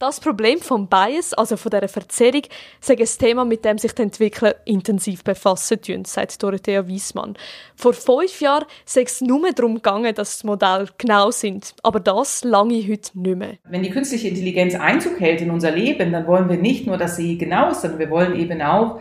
Das 0.00 0.20
Problem 0.20 0.60
vom 0.60 0.86
Bias, 0.86 1.34
also 1.34 1.56
von 1.56 1.70
dieser 1.70 1.88
Verzerrung, 1.88 2.42
ist 2.80 2.88
ein 2.88 3.26
Thema, 3.26 3.44
mit 3.44 3.64
dem 3.64 3.78
sich 3.78 3.92
die 3.92 4.02
Entwickler 4.02 4.54
intensiv 4.64 5.24
befassen 5.24 5.82
tun, 5.82 6.04
sagt 6.04 6.40
Dorothea 6.40 6.86
Wiesmann. 6.86 7.34
Vor 7.74 7.94
fünf 7.94 8.40
Jahren 8.40 8.64
sei 8.84 9.02
es 9.02 9.20
nur 9.20 9.50
darum 9.50 9.74
gegangen, 9.74 10.14
dass 10.14 10.38
die 10.38 10.46
Modelle 10.46 10.86
genau 10.98 11.32
sind. 11.32 11.74
Aber 11.82 11.98
das 11.98 12.44
lange 12.44 12.80
heute 12.88 13.18
nicht 13.18 13.36
mehr. 13.36 13.58
Wenn 13.64 13.82
die 13.82 13.90
künstliche 13.90 14.28
Intelligenz 14.28 14.76
Einzug 14.76 15.18
hält 15.18 15.40
in 15.40 15.50
unser 15.50 15.72
Leben, 15.72 16.12
dann 16.12 16.28
wollen 16.28 16.48
wir 16.48 16.58
nicht 16.58 16.86
nur, 16.86 16.96
dass 16.96 17.16
sie 17.16 17.36
genau 17.36 17.72
ist, 17.72 17.80
sondern 17.80 17.98
wir 17.98 18.10
wollen 18.10 18.38
eben 18.38 18.62
auch, 18.62 19.00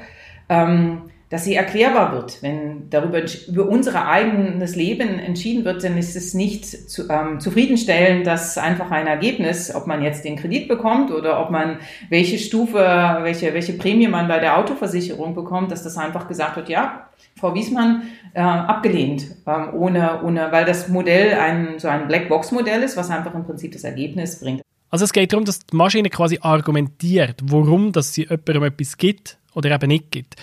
ähm, 0.49 1.11
dass 1.29 1.43
sie 1.43 1.55
erklärbar 1.55 2.13
wird. 2.13 2.41
Wenn 2.41 2.89
darüber 2.89 3.21
über 3.47 3.67
unser 3.67 4.07
eigenes 4.07 4.75
Leben 4.75 5.19
entschieden 5.19 5.65
wird, 5.65 5.83
dann 5.83 5.97
ist 5.97 6.15
es 6.15 6.33
nicht 6.33 6.65
zu, 6.65 7.09
ähm, 7.09 7.39
zufriedenstellend, 7.39 8.25
dass 8.25 8.57
einfach 8.57 8.91
ein 8.91 9.07
Ergebnis, 9.07 9.73
ob 9.75 9.87
man 9.87 10.01
jetzt 10.01 10.23
den 10.23 10.37
Kredit 10.37 10.67
bekommt 10.67 11.11
oder 11.11 11.41
ob 11.41 11.49
man 11.49 11.79
welche 12.09 12.37
Stufe, 12.37 12.77
welche, 13.21 13.53
welche 13.53 13.73
Prämie 13.73 14.07
man 14.07 14.27
bei 14.27 14.39
der 14.39 14.57
Autoversicherung 14.57 15.35
bekommt, 15.35 15.71
dass 15.71 15.83
das 15.83 15.97
einfach 15.97 16.27
gesagt 16.27 16.55
wird, 16.55 16.69
ja, 16.69 17.09
Frau 17.35 17.53
Wiesmann 17.53 18.03
äh, 18.33 18.39
abgelehnt, 18.41 19.25
ähm, 19.45 19.69
ohne, 19.73 20.23
ohne, 20.23 20.51
weil 20.51 20.65
das 20.65 20.87
Modell 20.87 21.33
ein, 21.33 21.77
so 21.77 21.87
ein 21.87 22.07
Blackbox-Modell 22.07 22.81
ist, 22.83 22.97
was 22.97 23.09
einfach 23.09 23.35
im 23.35 23.45
Prinzip 23.45 23.73
das 23.73 23.83
Ergebnis 23.83 24.39
bringt. 24.39 24.61
Also 24.89 25.03
es 25.03 25.11
geht 25.11 25.33
darum, 25.33 25.43
dass 25.43 25.59
die 25.59 25.75
Maschine 25.75 26.09
quasi 26.09 26.39
argumentiert, 26.41 27.41
warum 27.43 27.91
dass 27.91 28.13
sie 28.13 28.23
jemandem 28.23 28.63
etwas 28.63 28.97
gibt 28.97 29.37
oder 29.53 29.71
eben 29.71 29.87
nicht 29.87 30.11
gibt. 30.11 30.35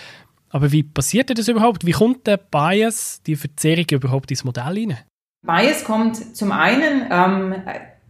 Aber 0.55 0.71
wie 0.71 0.83
passiert 0.83 1.37
das 1.37 1.49
überhaupt? 1.49 1.85
Wie 1.85 1.91
kommt 1.91 2.27
der 2.27 2.37
Bias, 2.37 3.21
die 3.27 3.35
Verzerrung 3.35 3.87
überhaupt 3.91 4.31
ins 4.31 4.45
Modell 4.45 4.63
rein? 4.63 4.97
Bias 5.45 5.83
kommt 5.83 6.37
zum 6.37 6.53
einen, 6.53 7.07
ähm, 7.11 7.55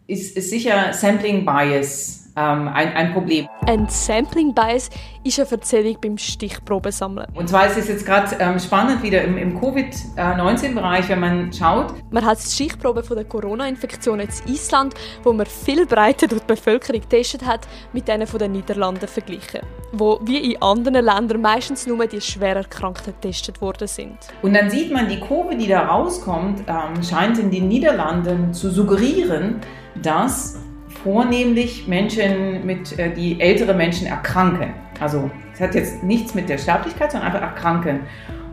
ist, 0.06 0.38
ist 0.38 0.52
sicher 0.52 0.94
Sampling 0.94 1.44
Bias 1.44 2.25
ähm, 2.36 2.68
ein, 2.68 2.94
ein 2.94 3.14
Problem. 3.14 3.48
Ein 3.68 3.88
Sampling 3.88 4.54
Bias 4.54 4.90
ist 5.24 5.40
eine 5.40 5.46
Verzählung 5.46 5.98
beim 6.02 6.18
Stichprobensammeln. 6.18 7.28
Und 7.34 7.50
zwar 7.50 7.68
ist 7.68 7.78
es 7.78 7.88
jetzt 7.88 8.06
gerade 8.06 8.36
ähm, 8.40 8.60
spannend 8.60 9.02
wieder 9.04 9.24
im, 9.24 9.38
im 9.38 9.60
Covid-19-Bereich, 9.60 11.10
wenn 11.10 11.20
man 11.20 11.54
schaut. 11.54 11.94
Man 12.12 12.26
hat 12.26 12.38
die 12.44 12.50
Stichprobe 12.50 13.04
von 13.04 13.16
der 13.16 13.26
Corona-Infektion 13.26 14.20
in 14.20 14.30
Island, 14.48 14.94
wo 15.24 15.34
man 15.34 15.46
viel 15.46 15.86
breiter 15.86 16.28
durch 16.28 16.42
die 16.42 16.48
Bevölkerung 16.48 17.02
getestet 17.02 17.46
hat, 17.46 17.68
mit 17.94 18.08
denen 18.08 18.28
von 18.28 18.40
den 18.40 18.52
Niederlanden 18.52 19.08
verglichen, 19.08 19.62
wo 19.92 20.20
wie 20.24 20.54
in 20.54 20.62
anderen 20.62 21.06
Ländern 21.06 21.42
meistens 21.42 21.88
nur 21.88 22.06
die 22.08 22.22
schwer 22.22 22.56
Erkrankten 22.58 23.14
getestet 23.14 23.62
worden 23.62 23.88
sind. 23.88 24.18
Und 24.42 24.54
dann 24.54 24.70
sieht 24.70 24.92
man, 24.92 25.08
die 25.08 25.20
Kurve, 25.20 25.56
die 25.56 25.68
da 25.68 25.88
rauskommt, 25.88 26.64
ähm, 26.68 27.02
scheint 27.04 27.40
in 27.40 27.50
den 27.50 27.68
Niederlanden 27.68 28.54
zu 28.54 28.70
suggerieren, 28.70 29.62
dass 30.02 30.60
vornehmlich 31.06 31.88
Menschen, 31.88 32.66
mit, 32.66 32.98
äh, 32.98 33.14
die 33.14 33.40
ältere 33.40 33.76
Menschen 33.76 34.08
erkranken. 34.08 34.74
Also 35.00 35.30
es 35.54 35.62
hat 35.62 35.76
jetzt 35.76 36.04
nichts 36.04 36.34
mit 36.34 36.50
der 36.50 36.58
Sterblichkeit, 36.58 37.12
sondern 37.12 37.32
einfach 37.32 37.48
erkranken. 37.48 38.00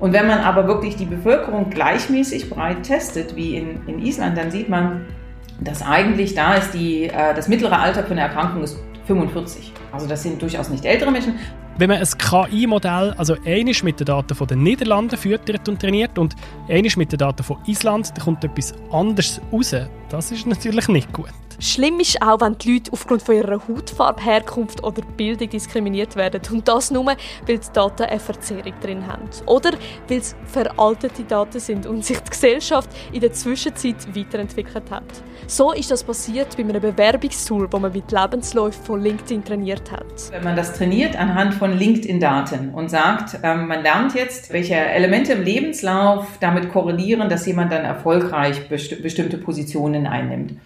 Und 0.00 0.12
wenn 0.12 0.26
man 0.26 0.40
aber 0.40 0.66
wirklich 0.66 0.96
die 0.96 1.06
Bevölkerung 1.06 1.70
gleichmäßig 1.70 2.50
breit 2.50 2.82
testet, 2.82 3.34
wie 3.36 3.56
in, 3.56 3.80
in 3.86 4.04
Island, 4.04 4.36
dann 4.36 4.50
sieht 4.50 4.68
man, 4.68 5.06
dass 5.60 5.80
eigentlich 5.80 6.34
da 6.34 6.54
ist 6.54 6.74
die, 6.74 7.04
äh, 7.04 7.34
das 7.34 7.48
mittlere 7.48 7.78
Alter 7.78 8.04
für 8.04 8.10
eine 8.10 8.20
Erkrankung 8.20 8.62
ist 8.62 8.76
45. 9.06 9.72
Also 9.90 10.06
das 10.06 10.22
sind 10.22 10.42
durchaus 10.42 10.68
nicht 10.68 10.84
ältere 10.84 11.10
Menschen. 11.10 11.38
Wenn 11.78 11.88
man 11.88 12.00
ein 12.00 12.06
KI-Modell, 12.18 13.14
also 13.16 13.34
einisch 13.46 13.82
mit 13.82 13.98
den 13.98 14.04
Daten 14.04 14.34
von 14.34 14.46
den 14.46 14.62
Niederlanden 14.62 15.16
füttert 15.16 15.66
und 15.70 15.80
trainiert 15.80 16.18
und 16.18 16.36
einisch 16.68 16.98
mit 16.98 17.12
den 17.12 17.18
Daten 17.18 17.42
von 17.42 17.56
Island, 17.66 18.10
dann 18.14 18.24
kommt 18.24 18.44
etwas 18.44 18.74
anderes 18.90 19.40
raus. 19.50 19.74
Das 20.12 20.30
ist 20.30 20.46
natürlich 20.46 20.88
nicht 20.88 21.10
gut. 21.10 21.30
Schlimm 21.58 22.00
ist 22.00 22.20
auch, 22.20 22.40
wenn 22.42 22.58
die 22.58 22.74
Leute 22.74 22.92
aufgrund 22.92 23.22
von 23.22 23.34
ihrer 23.34 23.66
Hautfarbe, 23.66 24.20
Herkunft 24.20 24.84
oder 24.84 25.00
Bildung 25.16 25.48
diskriminiert 25.48 26.16
werden. 26.16 26.42
Und 26.50 26.68
das 26.68 26.90
nur, 26.90 27.06
weil 27.06 27.16
die 27.46 27.72
Daten 27.72 28.02
eine 28.02 28.20
Verzerrung 28.20 28.74
drin 28.82 29.06
haben. 29.06 29.30
Oder 29.46 29.70
weil 30.08 30.18
es 30.18 30.36
veraltete 30.44 31.22
Daten 31.22 31.60
sind 31.60 31.86
und 31.86 32.04
sich 32.04 32.18
die 32.18 32.30
Gesellschaft 32.30 32.90
in 33.12 33.20
der 33.20 33.32
Zwischenzeit 33.32 34.14
weiterentwickelt 34.14 34.90
hat. 34.90 35.04
So 35.46 35.72
ist 35.72 35.90
das 35.90 36.04
passiert 36.04 36.56
bei 36.56 36.62
einem 36.62 36.80
Bewerbungstool, 36.80 37.68
das 37.68 37.80
man 37.80 37.92
mit 37.92 38.10
Lebensläufen 38.10 38.84
von 38.84 39.00
LinkedIn 39.00 39.44
trainiert 39.44 39.90
hat. 39.90 40.04
Wenn 40.30 40.44
man 40.44 40.56
das 40.56 40.74
trainiert 40.74 41.16
anhand 41.16 41.54
von 41.54 41.76
LinkedIn-Daten 41.78 42.70
und 42.70 42.90
sagt, 42.90 43.38
ähm, 43.42 43.66
man 43.66 43.82
lernt 43.82 44.14
jetzt, 44.14 44.52
welche 44.52 44.74
Elemente 44.74 45.32
im 45.32 45.42
Lebenslauf 45.42 46.26
damit 46.40 46.70
korrelieren, 46.70 47.28
dass 47.28 47.46
jemand 47.46 47.72
dann 47.72 47.84
erfolgreich 47.84 48.68
besti 48.68 48.96
bestimmte 48.96 49.38
Positionen 49.38 50.01
einnimmt. 50.06 50.60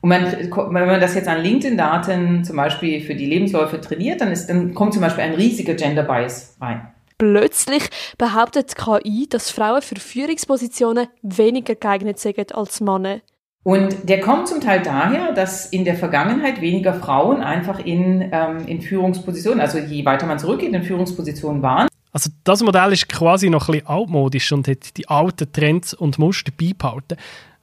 Und 0.00 0.10
man, 0.10 0.24
wenn 0.26 0.86
man 0.86 1.00
das 1.00 1.14
jetzt 1.14 1.28
an 1.28 1.42
LinkedIn-Daten 1.42 2.44
zum 2.44 2.56
Beispiel 2.56 3.00
für 3.00 3.14
die 3.14 3.26
Lebensläufe 3.26 3.80
trainiert, 3.80 4.20
dann, 4.20 4.30
ist, 4.30 4.46
dann 4.48 4.74
kommt 4.74 4.92
zum 4.92 5.02
Beispiel 5.02 5.24
ein 5.24 5.34
riesiger 5.34 5.74
Gender 5.74 6.04
Bias 6.04 6.56
rein. 6.60 6.88
Plötzlich 7.18 7.90
behauptet 8.16 8.70
die 8.70 8.84
KI, 8.84 9.26
dass 9.28 9.50
Frauen 9.50 9.82
für 9.82 9.96
Führungspositionen 9.96 11.08
weniger 11.22 11.74
geeignet 11.74 12.20
sind 12.20 12.54
als 12.54 12.80
Männer. 12.80 13.20
Und 13.64 14.08
der 14.08 14.20
kommt 14.20 14.46
zum 14.46 14.60
Teil 14.60 14.82
daher, 14.82 15.32
dass 15.32 15.66
in 15.66 15.84
der 15.84 15.96
Vergangenheit 15.96 16.60
weniger 16.60 16.94
Frauen 16.94 17.42
einfach 17.42 17.80
in, 17.80 18.30
ähm, 18.32 18.66
in 18.66 18.80
Führungspositionen, 18.80 19.60
also 19.60 19.78
je 19.78 20.04
weiter 20.04 20.26
man 20.26 20.38
zurückgeht, 20.38 20.72
in 20.72 20.82
Führungspositionen 20.84 21.60
waren. 21.60 21.88
Also 22.12 22.30
das 22.44 22.62
Modell 22.62 22.92
ist 22.92 23.08
quasi 23.08 23.50
noch 23.50 23.68
ein 23.68 23.72
bisschen 23.72 23.88
altmodisch 23.88 24.52
und 24.52 24.68
hat 24.68 24.96
die 24.96 25.08
alten 25.08 25.52
Trends 25.52 25.92
und 25.92 26.18
Muster 26.18 26.52
beibehalten. 26.58 27.18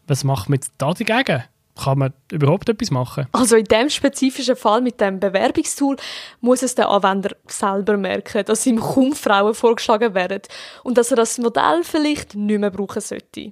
Was 0.07 0.23
macht 0.23 0.49
man 0.49 0.59
da 0.77 0.93
dagegen? 0.93 1.43
Kann 1.83 1.99
man 1.99 2.13
überhaupt 2.31 2.69
etwas 2.69 2.89
machen? 2.89 3.27
Also 3.33 3.57
in 3.57 3.65
dem 3.65 3.89
spezifischen 3.89 4.55
Fall 4.55 4.81
mit 4.81 5.01
dem 5.01 5.19
Bewerbungstool 5.19 5.97
muss 6.39 6.63
es 6.63 6.75
der 6.75 6.89
Anwender 6.89 7.35
selber 7.47 7.97
merken, 7.97 8.45
dass 8.45 8.65
ihm 8.65 8.79
kaum 8.79 9.13
Frauen 9.13 9.53
vorgeschlagen 9.53 10.13
werden 10.13 10.41
und 10.83 10.97
dass 10.97 11.11
er 11.11 11.17
das 11.17 11.37
Modell 11.37 11.83
vielleicht 11.83 12.33
nicht 12.33 12.59
mehr 12.59 12.71
brauchen 12.71 13.01
sollte. 13.01 13.51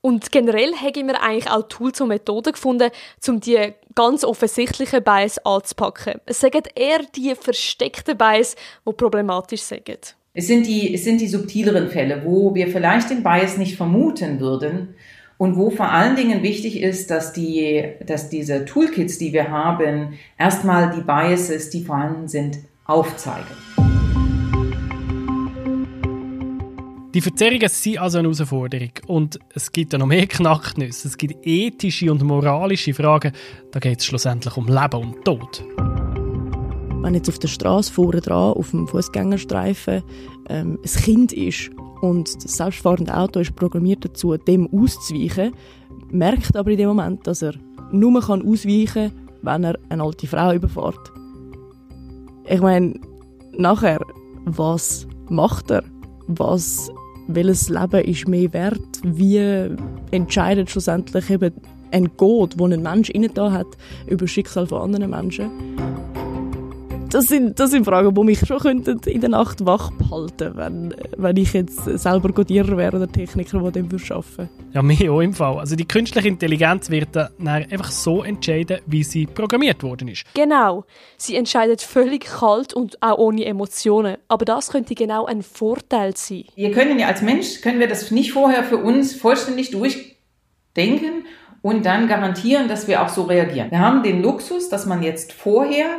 Und 0.00 0.32
generell 0.32 0.72
haben 0.74 1.08
wir 1.08 1.22
eigentlich 1.22 1.50
auch 1.50 1.68
Tools 1.68 2.00
und 2.00 2.08
Methoden 2.08 2.52
gefunden, 2.52 2.90
um 3.28 3.40
die 3.40 3.74
ganz 3.94 4.24
offensichtlichen 4.24 5.04
Bias 5.04 5.38
anzupacken. 5.44 6.20
Es 6.24 6.40
sind 6.40 6.56
eher 6.74 7.00
die 7.14 7.34
versteckten 7.34 8.16
Bias, 8.16 8.56
die 8.86 8.92
problematisch 8.92 9.60
sind. 9.60 10.16
Es 10.32 10.46
sind, 10.46 10.66
die, 10.66 10.94
es 10.94 11.04
sind 11.04 11.20
die 11.20 11.28
subtileren 11.28 11.90
Fälle, 11.90 12.22
wo 12.24 12.54
wir 12.54 12.68
vielleicht 12.68 13.10
den 13.10 13.22
Bias 13.22 13.58
nicht 13.58 13.76
vermuten 13.76 14.40
würden, 14.40 14.94
und 15.40 15.56
wo 15.56 15.70
vor 15.70 15.90
allen 15.90 16.16
Dingen 16.16 16.42
wichtig 16.42 16.82
ist, 16.82 17.10
dass, 17.10 17.32
die, 17.32 17.82
dass 18.04 18.28
diese 18.28 18.66
Toolkits, 18.66 19.16
die 19.16 19.32
wir 19.32 19.50
haben, 19.50 20.12
erstmal 20.36 20.94
die 20.94 21.00
Biases, 21.00 21.70
die 21.70 21.82
vorhanden 21.82 22.28
sind, 22.28 22.58
aufzeigen. 22.84 23.46
Die 27.14 27.22
Verzerrungen 27.22 27.68
sind 27.70 27.98
also 27.98 28.18
eine 28.18 28.28
Herausforderung. 28.28 28.90
Und 29.06 29.38
es 29.54 29.72
gibt 29.72 29.94
ja 29.94 29.98
noch 29.98 30.04
mehr 30.04 30.26
Knacknüsse. 30.26 31.08
Es 31.08 31.16
gibt 31.16 31.46
ethische 31.46 32.12
und 32.12 32.22
moralische 32.22 32.92
Fragen. 32.92 33.32
Da 33.72 33.80
geht 33.80 34.00
es 34.00 34.04
schlussendlich 34.04 34.54
um 34.58 34.66
Leben 34.66 35.00
und 35.00 35.24
Tod. 35.24 35.64
Wenn 37.00 37.14
jetzt 37.14 37.30
auf 37.30 37.38
der 37.38 37.48
Straße 37.48 37.90
vorne 37.90 38.20
dran, 38.20 38.52
auf 38.52 38.72
dem 38.72 38.86
Fußgängerstreifen, 38.86 40.02
ähm, 40.50 40.78
ein 40.84 41.02
Kind 41.02 41.32
ist 41.32 41.70
und 42.00 42.44
das 42.44 42.56
selbstfahrende 42.56 43.14
Auto 43.14 43.40
ist 43.40 43.54
programmiert 43.56 44.04
dazu, 44.04 44.36
dem 44.36 44.68
auszuweichen, 44.72 45.52
merkt 46.10 46.56
aber 46.56 46.70
in 46.70 46.78
dem 46.78 46.88
Moment, 46.88 47.26
dass 47.26 47.42
er 47.42 47.54
nur 47.92 48.20
kann 48.20 48.46
ausweichen 48.46 49.10
kann, 49.10 49.28
wenn 49.42 49.64
er 49.64 49.78
eine 49.88 50.02
alte 50.02 50.26
Frau 50.26 50.52
überfährt. 50.52 51.12
Ich 52.46 52.60
meine, 52.60 52.94
nachher, 53.56 54.00
was 54.44 55.06
macht 55.28 55.70
er? 55.70 55.84
Was, 56.26 56.90
welches 57.28 57.68
Leben 57.68 58.04
ist 58.04 58.28
mehr 58.28 58.52
wert? 58.52 58.80
Wie 59.02 59.76
entscheidet 60.10 60.70
schlussendlich 60.70 61.30
eben 61.30 61.52
ein 61.92 62.10
Gott, 62.16 62.54
wo 62.56 62.66
ein 62.66 62.82
Mensch 62.82 63.10
innen 63.10 63.32
da 63.34 63.50
hat, 63.52 63.66
über 64.06 64.24
das 64.24 64.30
Schicksal 64.30 64.66
von 64.66 64.82
anderen 64.82 65.10
Menschen? 65.10 65.50
Das 67.10 67.26
sind, 67.26 67.58
das 67.58 67.70
sind 67.70 67.84
Fragen, 67.84 68.14
die 68.14 68.22
mich 68.22 68.40
schon 68.46 68.84
in 68.84 69.20
der 69.20 69.30
Nacht 69.30 69.64
wach 69.66 69.90
behalten 69.90 70.52
wenn, 70.54 70.94
wenn 71.16 71.36
ich 71.36 71.52
jetzt 71.52 71.84
selber 71.84 72.32
Codierer 72.32 72.76
wäre 72.76 72.96
oder 72.96 73.10
Techniker, 73.10 73.60
der 73.60 73.70
dem 73.70 73.90
würde 73.90 74.14
arbeiten 74.14 74.48
Ja, 74.72 74.82
mir 74.82 75.12
auch 75.12 75.20
im 75.20 75.34
Fall. 75.34 75.58
Also 75.58 75.76
die 75.76 75.86
künstliche 75.86 76.28
Intelligenz 76.28 76.90
wird 76.90 77.08
dann 77.14 77.48
einfach 77.48 77.90
so 77.90 78.22
entscheiden, 78.22 78.80
wie 78.86 79.02
sie 79.02 79.26
programmiert 79.26 79.82
worden 79.82 80.08
ist. 80.08 80.24
Genau. 80.34 80.84
Sie 81.16 81.36
entscheidet 81.36 81.82
völlig 81.82 82.26
kalt 82.26 82.74
und 82.74 83.02
auch 83.02 83.18
ohne 83.18 83.44
Emotionen. 83.44 84.16
Aber 84.28 84.44
das 84.44 84.70
könnte 84.70 84.94
genau 84.94 85.26
ein 85.26 85.42
Vorteil 85.42 86.16
sein. 86.16 86.44
Wir 86.54 86.70
können 86.72 86.98
ja 86.98 87.08
als 87.08 87.22
Mensch, 87.22 87.60
können 87.60 87.80
wir 87.80 87.88
das 87.88 88.10
nicht 88.10 88.32
vorher 88.32 88.64
für 88.64 88.78
uns 88.78 89.14
vollständig 89.14 89.70
durchdenken 89.70 91.24
und 91.62 91.84
dann 91.84 92.08
garantieren, 92.08 92.68
dass 92.68 92.88
wir 92.88 93.02
auch 93.02 93.08
so 93.08 93.24
reagieren. 93.24 93.70
Wir 93.70 93.80
haben 93.80 94.02
den 94.02 94.22
Luxus, 94.22 94.68
dass 94.68 94.86
man 94.86 95.02
jetzt 95.02 95.32
vorher 95.32 95.98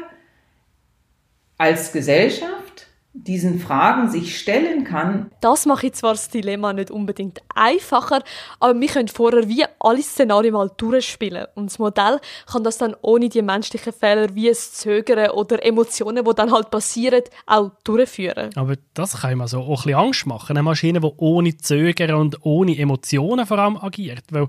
als 1.62 1.92
Gesellschaft 1.92 2.88
diesen 3.14 3.60
Fragen 3.60 4.10
sich 4.10 4.40
stellen 4.40 4.84
kann. 4.84 5.30
Das 5.42 5.68
macht 5.68 5.84
jetzt 5.84 6.00
zwar 6.00 6.14
das 6.14 6.30
Dilemma 6.30 6.74
nicht 6.74 6.90
unbedingt 6.90 7.40
einfacher, 7.54 8.24
aber 8.60 8.80
wir 8.80 8.88
können 8.88 9.10
vorher 9.10 9.48
wie 9.48 9.64
alle 9.80 10.02
Szenarien 10.02 10.54
mal 10.54 10.72
durchspielen. 10.76 11.46
Und 11.54 11.68
das 11.68 11.78
Modell 11.78 12.20
kann 12.52 12.64
das 12.64 12.80
dann 12.80 12.96
ohne 13.02 13.30
die 13.30 13.44
menschlichen 13.44 13.94
Fehler 13.94 14.34
wie 14.34 14.48
es 14.48 14.74
Zögern 14.74 15.30
oder 15.32 15.64
Emotionen, 15.64 16.26
die 16.26 16.34
dann 16.34 16.52
halt 16.52 16.72
passieren, 16.72 17.22
auch 17.46 17.72
durchführen. 17.84 18.50
Aber 18.56 18.76
das 18.96 19.22
kann 19.22 19.38
man 19.38 19.48
so 19.48 19.60
auch 19.60 19.82
ein 19.82 19.88
bisschen 19.88 20.00
Angst 20.00 20.26
machen. 20.26 20.58
Eine 20.58 20.64
Maschine, 20.64 21.00
die 21.00 21.12
ohne 21.18 21.58
Zögern 21.58 22.16
und 22.16 22.44
ohne 22.44 22.76
Emotionen 22.76 23.46
vor 23.46 23.60
allem 23.60 23.78
agiert. 23.78 24.24
Weil, 24.32 24.48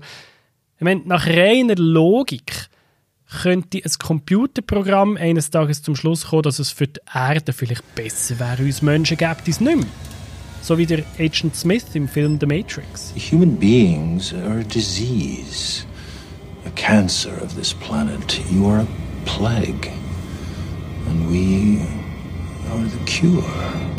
ich 0.77 0.83
meine, 0.83 1.01
nach 1.05 1.27
reiner 1.27 1.75
Logik 1.75 2.69
könnte 3.41 3.79
ein 3.83 3.91
Computerprogramm 3.99 5.17
eines 5.17 5.49
Tages 5.49 5.81
zum 5.81 5.95
Schluss 5.95 6.27
kommen, 6.27 6.43
dass 6.43 6.59
es 6.59 6.69
für 6.69 6.87
die 6.87 6.99
Erde 7.13 7.53
vielleicht 7.53 7.95
besser 7.95 8.39
wäre, 8.39 8.63
uns 8.63 8.81
Menschen 8.81 9.17
gibt 9.17 9.47
es 9.47 9.59
nicht 9.59 9.75
mehr. 9.75 9.85
So 10.61 10.77
wie 10.77 10.85
der 10.85 11.03
Agent 11.19 11.55
Smith 11.55 11.85
im 11.93 12.07
Film 12.07 12.37
The 12.39 12.45
Matrix. 12.45 13.13
Human 13.31 13.57
beings 13.57 14.33
are 14.33 14.59
a 14.59 14.63
disease, 14.63 15.85
a 16.65 16.69
cancer 16.75 17.33
of 17.43 17.53
this 17.55 17.73
planet. 17.73 18.39
You 18.49 18.67
are 18.67 18.81
a 18.81 18.87
plague. 19.25 19.91
And 21.09 21.29
we 21.29 21.81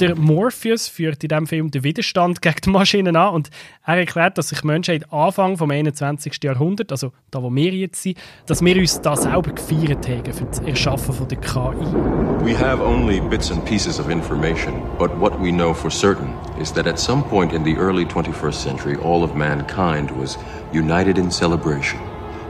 der 0.00 0.16
Morpheus 0.16 0.88
führt 0.88 1.22
in 1.22 1.28
diesem 1.28 1.46
Film 1.46 1.70
den 1.70 1.84
Widerstand 1.84 2.42
gegen 2.42 2.56
die 2.64 2.70
Maschinen 2.70 3.16
an 3.16 3.34
und 3.34 3.50
er 3.86 3.98
erklärt, 3.98 4.36
dass 4.38 4.48
sich 4.48 4.64
Menschheit 4.64 5.12
Anfang 5.12 5.56
des 5.56 5.70
21. 5.70 6.40
Jahrhunderts, 6.42 6.90
also 6.90 7.12
da 7.30 7.42
wo 7.42 7.50
wir 7.50 7.72
jetzt 7.72 8.02
sind, 8.02 8.18
dass 8.46 8.62
wir 8.62 8.76
uns 8.76 9.00
da 9.00 9.16
selber 9.16 9.52
gefeiert 9.52 10.08
haben 10.08 10.32
für 10.32 10.44
das 10.44 10.58
Erschaffen 10.60 11.14
von 11.14 11.28
der 11.28 11.38
KI. 11.38 12.44
We 12.44 12.58
have 12.58 12.82
only 12.82 13.20
bits 13.20 13.50
and 13.50 13.64
pieces 13.64 14.00
of 14.00 14.10
information, 14.10 14.82
but 14.98 15.10
what 15.20 15.32
we 15.40 15.50
know 15.50 15.72
for 15.72 15.90
certain 15.90 16.34
is 16.60 16.72
that 16.72 16.86
at 16.86 16.98
some 16.98 17.22
point 17.22 17.52
in 17.52 17.64
the 17.64 17.76
early 17.76 18.04
21st 18.04 18.54
century 18.54 18.96
all 18.96 19.22
of 19.22 19.34
mankind 19.34 20.10
was 20.10 20.38
united 20.72 21.18
in 21.18 21.30
celebration. 21.30 22.00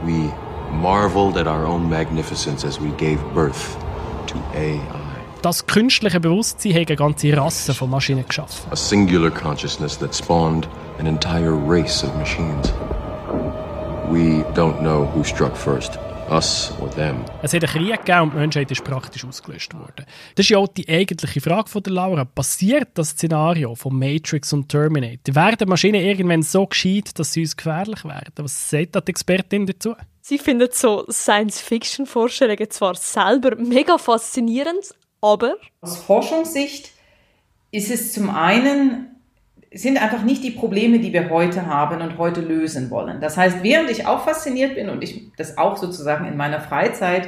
We 0.03 0.31
marveled 0.71 1.37
at 1.37 1.47
our 1.47 1.65
own 1.65 1.87
magnificence 1.87 2.65
as 2.65 2.79
we 2.79 2.89
gave 2.97 3.19
birth 3.33 3.77
to 4.27 4.37
AI 4.55 5.04
das 5.45 5.67
künstliche 5.67 6.19
Bewusstsein 6.19 6.73
hat 6.73 6.87
eine 6.87 6.95
ganze 6.95 7.37
Rasse 7.37 7.75
von 7.75 7.91
Maschinen 7.91 8.27
geschaffen. 8.27 8.71
A 8.71 8.75
singular 8.75 9.29
consciousness 9.29 9.95
that 9.99 10.15
spawned 10.15 10.67
an 10.97 11.05
entire 11.05 11.53
race 11.53 12.03
of 12.03 12.15
machines. 12.15 12.73
We 14.09 14.43
don't 14.55 14.79
know 14.79 15.07
who 15.13 15.23
struck 15.23 15.55
first. 15.55 15.99
Us 16.31 16.73
or 16.81 16.89
them. 16.89 17.23
Es 17.43 17.53
hat 17.53 17.63
einen 17.63 17.71
Krieg 17.71 18.03
gegeben 18.03 18.21
und 18.21 18.33
die 18.33 18.37
Menschheit 18.37 18.71
ist 18.71 18.83
praktisch 18.83 19.23
ausgelöscht 19.23 19.75
worden. 19.75 20.07
Das 20.33 20.45
ist 20.45 20.49
ja 20.49 20.57
auch 20.57 20.67
die 20.67 20.89
eigentliche 20.89 21.39
Frage 21.39 21.69
von 21.69 21.83
der 21.83 21.93
Laura. 21.93 22.25
Passiert 22.25 22.89
das 22.95 23.09
Szenario 23.09 23.75
von 23.75 23.99
Matrix 23.99 24.51
und 24.51 24.67
Terminator? 24.67 25.35
Werden 25.35 25.69
Maschinen 25.69 26.01
irgendwann 26.01 26.41
so 26.41 26.65
gescheit, 26.65 27.19
dass 27.19 27.33
sie 27.33 27.41
uns 27.41 27.55
gefährlich 27.55 28.03
werden? 28.03 28.33
Was 28.37 28.71
sagt 28.71 28.95
die 28.95 29.11
Expertin 29.11 29.67
dazu? 29.67 29.93
Sie 30.21 30.39
findet 30.39 30.73
so 30.73 31.05
Science-Fiction-Vorstellungen 31.07 32.71
zwar 32.71 32.95
selber 32.95 33.55
mega 33.57 33.99
faszinierend, 33.99 34.95
aber 35.25 35.55
aus 35.81 35.97
Forschungssicht 35.97 36.91
ist 37.71 37.91
es 37.91 38.13
zum 38.13 38.29
einen 38.29 39.07
sind 39.73 40.01
einfach 40.01 40.23
nicht 40.23 40.41
die 40.43 40.51
Probleme, 40.51 40.99
die 40.99 41.11
wir 41.11 41.29
heute 41.29 41.65
haben 41.65 42.01
und 42.01 42.17
heute 42.17 42.39
lösen 42.39 42.89
wollen. 42.89 43.19
Das 43.19 43.35
heißt, 43.35 43.57
während 43.61 43.89
ich 43.89 44.07
auch 44.07 44.23
fasziniert 44.23 44.75
bin 44.75 44.87
und 44.87 45.03
ich 45.03 45.23
das 45.35 45.57
auch 45.57 45.75
sozusagen 45.75 46.25
in 46.25 46.37
meiner 46.37 46.61
Freizeit 46.61 47.27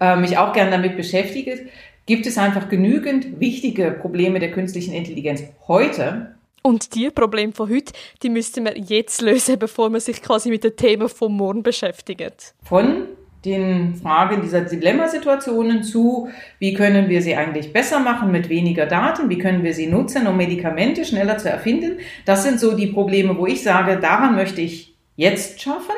äh, 0.00 0.14
mich 0.14 0.38
auch 0.38 0.52
gern 0.52 0.70
damit 0.70 0.96
beschäftige, 0.96 1.66
gibt 2.06 2.26
es 2.26 2.38
einfach 2.38 2.68
genügend 2.68 3.40
wichtige 3.40 3.90
Probleme 3.90 4.38
der 4.38 4.52
künstlichen 4.52 4.94
Intelligenz 4.94 5.42
heute. 5.66 6.36
Und 6.62 6.94
die 6.94 7.10
Probleme 7.10 7.52
von 7.52 7.68
heute, 7.68 7.92
die 8.22 8.28
müsste 8.28 8.60
man 8.60 8.76
jetzt 8.76 9.20
lösen, 9.20 9.58
bevor 9.58 9.90
man 9.90 10.00
sich 10.00 10.22
quasi 10.22 10.50
mit 10.50 10.62
den 10.62 10.76
Themen 10.76 11.08
vom 11.08 11.36
Morgen 11.36 11.64
beschäftigt. 11.64 12.54
Von 12.62 13.08
den 13.48 13.94
Fragen 13.96 14.42
dieser 14.42 14.62
Dilemmasituationen 14.62 15.82
zu, 15.82 16.28
wie 16.58 16.74
können 16.74 17.08
wir 17.08 17.22
sie 17.22 17.36
eigentlich 17.36 17.72
besser 17.72 18.00
machen 18.00 18.30
mit 18.30 18.48
weniger 18.48 18.86
Daten, 18.86 19.28
wie 19.28 19.38
können 19.38 19.62
wir 19.62 19.74
sie 19.74 19.86
nutzen, 19.86 20.26
um 20.26 20.36
Medikamente 20.36 21.04
schneller 21.04 21.38
zu 21.38 21.50
erfinden. 21.50 21.98
Das 22.24 22.44
sind 22.44 22.60
so 22.60 22.76
die 22.76 22.88
Probleme, 22.88 23.36
wo 23.36 23.46
ich 23.46 23.62
sage, 23.62 23.98
daran 23.98 24.36
möchte 24.36 24.60
ich 24.60 24.94
jetzt 25.16 25.60
schaffen 25.60 25.96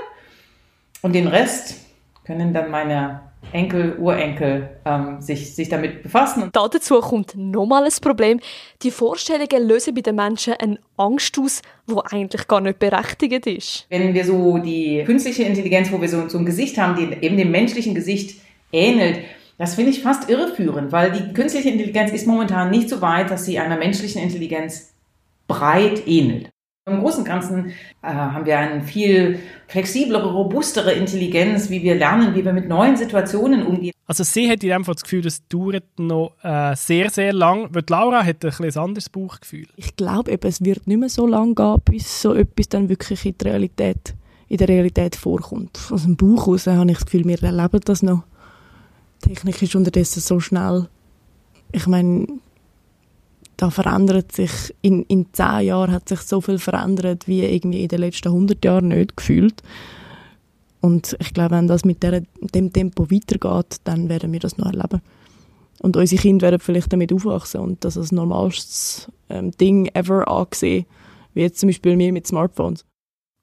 und 1.03 1.15
den 1.15 1.27
Rest 1.27 1.87
können 2.25 2.53
dann 2.53 2.71
meine 2.71 3.21
Enkel, 3.53 3.97
Urenkel 3.99 4.71
ähm, 4.85 5.21
sich, 5.21 5.55
sich 5.55 5.69
damit 5.69 6.03
befassen. 6.03 6.43
Und 6.43 6.57
dazu 6.57 7.01
kommt 7.01 7.35
nochmal 7.37 7.85
ein 7.85 7.93
Problem. 8.01 8.41
Die 8.83 8.91
Vorstellungen 8.91 9.69
lösen 9.69 9.95
bei 9.95 10.01
den 10.01 10.17
Menschen 10.17 10.55
eine 10.55 10.79
Angst 10.97 11.39
aus, 11.39 11.63
die 11.89 11.95
eigentlich 12.11 12.47
gar 12.47 12.61
nicht 12.61 12.79
berechtigt 12.79 13.47
ist. 13.47 13.87
Wenn 13.89 14.15
wir 14.15 14.25
so 14.25 14.59
die 14.59 15.03
künstliche 15.05 15.45
Intelligenz, 15.45 15.91
wo 15.93 16.01
wir 16.01 16.09
so, 16.09 16.29
so 16.29 16.39
ein 16.39 16.47
Gesicht 16.47 16.79
haben, 16.79 16.97
die 16.97 17.25
eben 17.25 17.37
dem 17.37 17.51
menschlichen 17.51 17.95
Gesicht 17.95 18.41
ähnelt, 18.73 19.21
das 19.59 19.75
finde 19.75 19.91
ich 19.91 20.03
fast 20.03 20.31
irreführend, 20.31 20.91
weil 20.91 21.13
die 21.13 21.35
künstliche 21.35 21.69
Intelligenz 21.69 22.13
ist 22.13 22.27
momentan 22.27 22.71
nicht 22.71 22.89
so 22.89 23.03
weit, 23.03 23.31
dass 23.31 23.45
sie 23.45 23.59
einer 23.59 23.77
menschlichen 23.77 24.23
Intelligenz 24.23 24.95
breit 25.49 26.07
ähnelt. 26.07 26.49
Im 26.87 27.01
Großen 27.01 27.21
und 27.21 27.27
Ganzen 27.27 27.67
äh, 28.03 28.09
haben 28.09 28.47
wir 28.47 28.59
eine 28.59 28.83
viel 28.83 29.39
flexiblere, 29.69 30.33
robustere 30.33 30.93
Intelligenz, 30.93 31.69
wie 31.69 31.83
wir 31.83 31.95
lernen, 31.95 32.35
wie 32.35 32.45
wir 32.45 32.55
mit 32.55 32.69
neuen 32.69 32.97
Situationen 32.97 33.67
umgehen. 33.67 33.93
Also 34.07 34.25
sie 34.25 34.51
hat 34.51 34.63
in 34.63 34.71
dem 34.71 34.85
Fall 34.85 34.95
das 34.95 35.03
Gefühl, 35.03 35.21
das 35.21 35.47
dauert 35.47 35.85
noch 35.99 36.33
äh, 36.43 36.75
sehr, 36.75 37.11
sehr 37.11 37.35
lang. 37.35 37.69
Weil 37.73 37.85
Laura 37.89 38.25
hat 38.25 38.45
ein, 38.45 38.53
ein 38.65 38.79
anderes 38.79 39.11
Bauchgefühl. 39.11 39.67
Ich 39.77 39.95
glaube 39.95 40.37
es 40.43 40.65
wird 40.65 40.87
nicht 40.87 40.99
mehr 40.99 41.11
so 41.11 41.27
lange 41.27 41.55
gehen, 41.55 41.77
bis 41.85 42.23
so 42.23 42.35
etwas 42.35 42.71
dann 42.71 42.89
wirklich 42.89 43.27
in 43.27 43.37
der 43.37 43.53
Realität, 43.53 44.15
in 44.49 44.57
der 44.57 44.69
Realität 44.69 45.17
vorkommt. 45.17 45.79
Aus 45.91 46.05
dem 46.05 46.17
Bauch 46.17 46.47
heraus 46.47 46.67
habe 46.67 46.91
ich 46.91 46.97
das 46.97 47.05
Gefühl, 47.05 47.27
wir 47.27 47.43
erleben 47.43 47.81
das 47.85 48.03
noch. 48.03 48.25
Die 49.23 49.29
Technik 49.29 49.63
ist 49.63 49.77
unterdessen 49.77 50.21
so 50.21 50.41
schnell. 50.41 50.89
Ich 51.73 51.87
meine, 51.87 52.27
da 53.61 53.69
verändert 53.69 54.33
sich, 54.33 54.75
in, 54.81 55.03
in 55.03 55.27
zehn 55.33 55.67
Jahren 55.67 55.93
hat 55.93 56.09
sich 56.09 56.21
so 56.21 56.41
viel 56.41 56.59
verändert, 56.59 57.29
wie 57.29 57.45
irgendwie 57.45 57.83
in 57.83 57.89
den 57.89 58.01
letzten 58.01 58.29
100 58.29 58.65
Jahren 58.65 58.89
nicht 58.89 59.19
gefühlt. 59.19 59.63
Und 60.81 61.15
ich 61.21 61.35
glaube, 61.35 61.57
wenn 61.57 61.69
das 61.69 61.85
mit 61.85 62.03
der, 62.03 62.23
dem 62.41 62.73
Tempo 62.73 63.11
weitergeht, 63.11 63.77
dann 63.85 64.09
werden 64.09 64.33
wir 64.33 64.41
das 64.41 64.57
noch 64.57 64.73
erleben. 64.73 65.03
Und 65.83 65.95
unsere 65.97 66.23
Kinder 66.23 66.47
werden 66.47 66.61
vielleicht 66.61 66.91
damit 66.91 67.13
aufwachsen 67.13 67.61
und 67.61 67.85
das 67.85 67.99
als 67.99 68.13
normalstes 68.13 69.11
ähm, 69.29 69.51
Ding 69.53 69.91
ever 69.93 70.27
angesehen, 70.27 70.87
wie 71.35 71.43
jetzt 71.43 71.61
zum 71.61 71.69
Beispiel 71.69 71.99
wir 71.99 72.13
mit 72.15 72.27
Smartphones. 72.27 72.87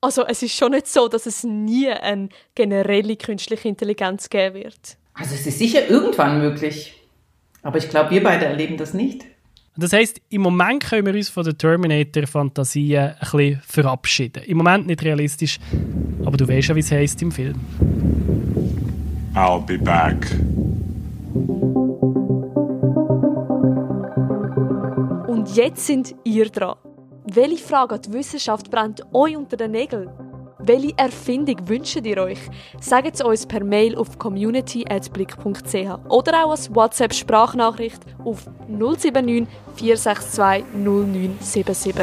Also 0.01 0.25
es 0.25 0.41
ist 0.41 0.56
schon 0.56 0.71
nicht 0.71 0.88
so, 0.88 1.08
dass 1.08 1.27
es 1.27 1.43
nie 1.43 1.89
eine 1.89 2.30
generelle 2.56 3.17
künstliche 3.17 3.67
Intelligenz 3.67 4.30
geben 4.30 4.56
wird. 4.56 4.97
Also 5.13 5.36
es 5.36 5.45
ist 5.45 5.60
sicher 5.60 5.88
irgendwann 5.88 6.39
möglich. 6.39 6.93
Aber 7.62 7.77
ich 7.77 7.89
glaube, 7.89 8.12
wir 8.12 8.23
beide 8.23 8.45
erleben 8.45 8.77
das 8.77 8.93
nicht. 8.95 9.25
Das 9.79 9.93
heißt, 9.93 10.21
im 10.29 10.41
Moment 10.41 10.83
können 10.83 11.05
wir 11.05 11.13
uns 11.13 11.29
von 11.29 11.43
der 11.43 11.55
Terminator-Fantasie 11.55 12.97
ein 12.97 13.15
bisschen 13.21 13.61
verabschieden. 13.63 14.43
Im 14.45 14.57
Moment 14.57 14.87
nicht 14.87 15.03
realistisch, 15.03 15.59
aber 16.25 16.35
du 16.35 16.47
weißt 16.47 16.69
ja, 16.69 16.75
wie 16.75 16.79
es 16.79 16.91
heißt 16.91 17.21
im 17.21 17.31
Film. 17.31 17.55
I'll 19.35 19.61
be 19.61 19.77
back. 19.77 20.25
Und 25.27 25.55
jetzt 25.55 25.85
sind 25.85 26.15
ihr 26.23 26.49
dran. 26.49 26.75
Welche 27.31 27.63
Frage 27.63 27.95
an 27.95 28.01
die 28.01 28.13
Wissenschaft 28.13 28.71
brennt 28.71 29.03
euch 29.13 29.37
unter 29.37 29.57
den 29.57 29.71
Nägeln? 29.71 30.09
Welche 30.60 30.98
Erfindung 30.98 31.56
wünscht 31.67 32.04
ihr 32.04 32.17
euch? 32.17 32.39
Sagt 32.80 33.13
es 33.13 33.22
uns 33.22 33.46
per 33.46 33.63
Mail 33.63 33.96
auf 33.96 34.17
community.blick.ch 34.17 36.10
oder 36.10 36.46
auch 36.46 36.52
als 36.52 36.74
WhatsApp-Sprachnachricht 36.74 38.02
auf 38.24 38.48
079 38.67 39.48
462 39.76 40.65
0977. 40.74 41.96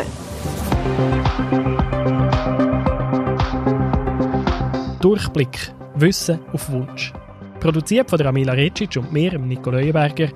Durchblick. 5.01 5.73
Wissen 5.97 6.40
auf 6.53 6.71
Wunsch. 6.71 7.12
Produziert 7.61 8.11
von 8.11 8.19
der 8.19 8.29
Amila 8.29 8.53
Recic 8.53 8.97
und 8.97 9.12
mir, 9.12 9.38
Nico 9.38 9.71
Leuenberger. 9.71 10.29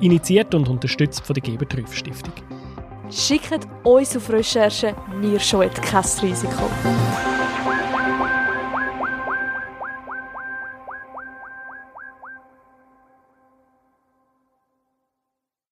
Initiiert 0.00 0.54
und 0.54 0.68
unterstützt 0.68 1.24
von 1.24 1.34
der 1.34 1.42
Geber 1.42 1.68
Trüff 1.68 1.94
Stiftung. 1.94 2.34
Schickt 3.10 3.66
uns 3.84 4.16
auf 4.16 4.30
Recherche, 4.30 4.94
wir 5.20 5.38
scheuen 5.38 5.70
kein 5.72 6.04
Risiko. 6.22 6.64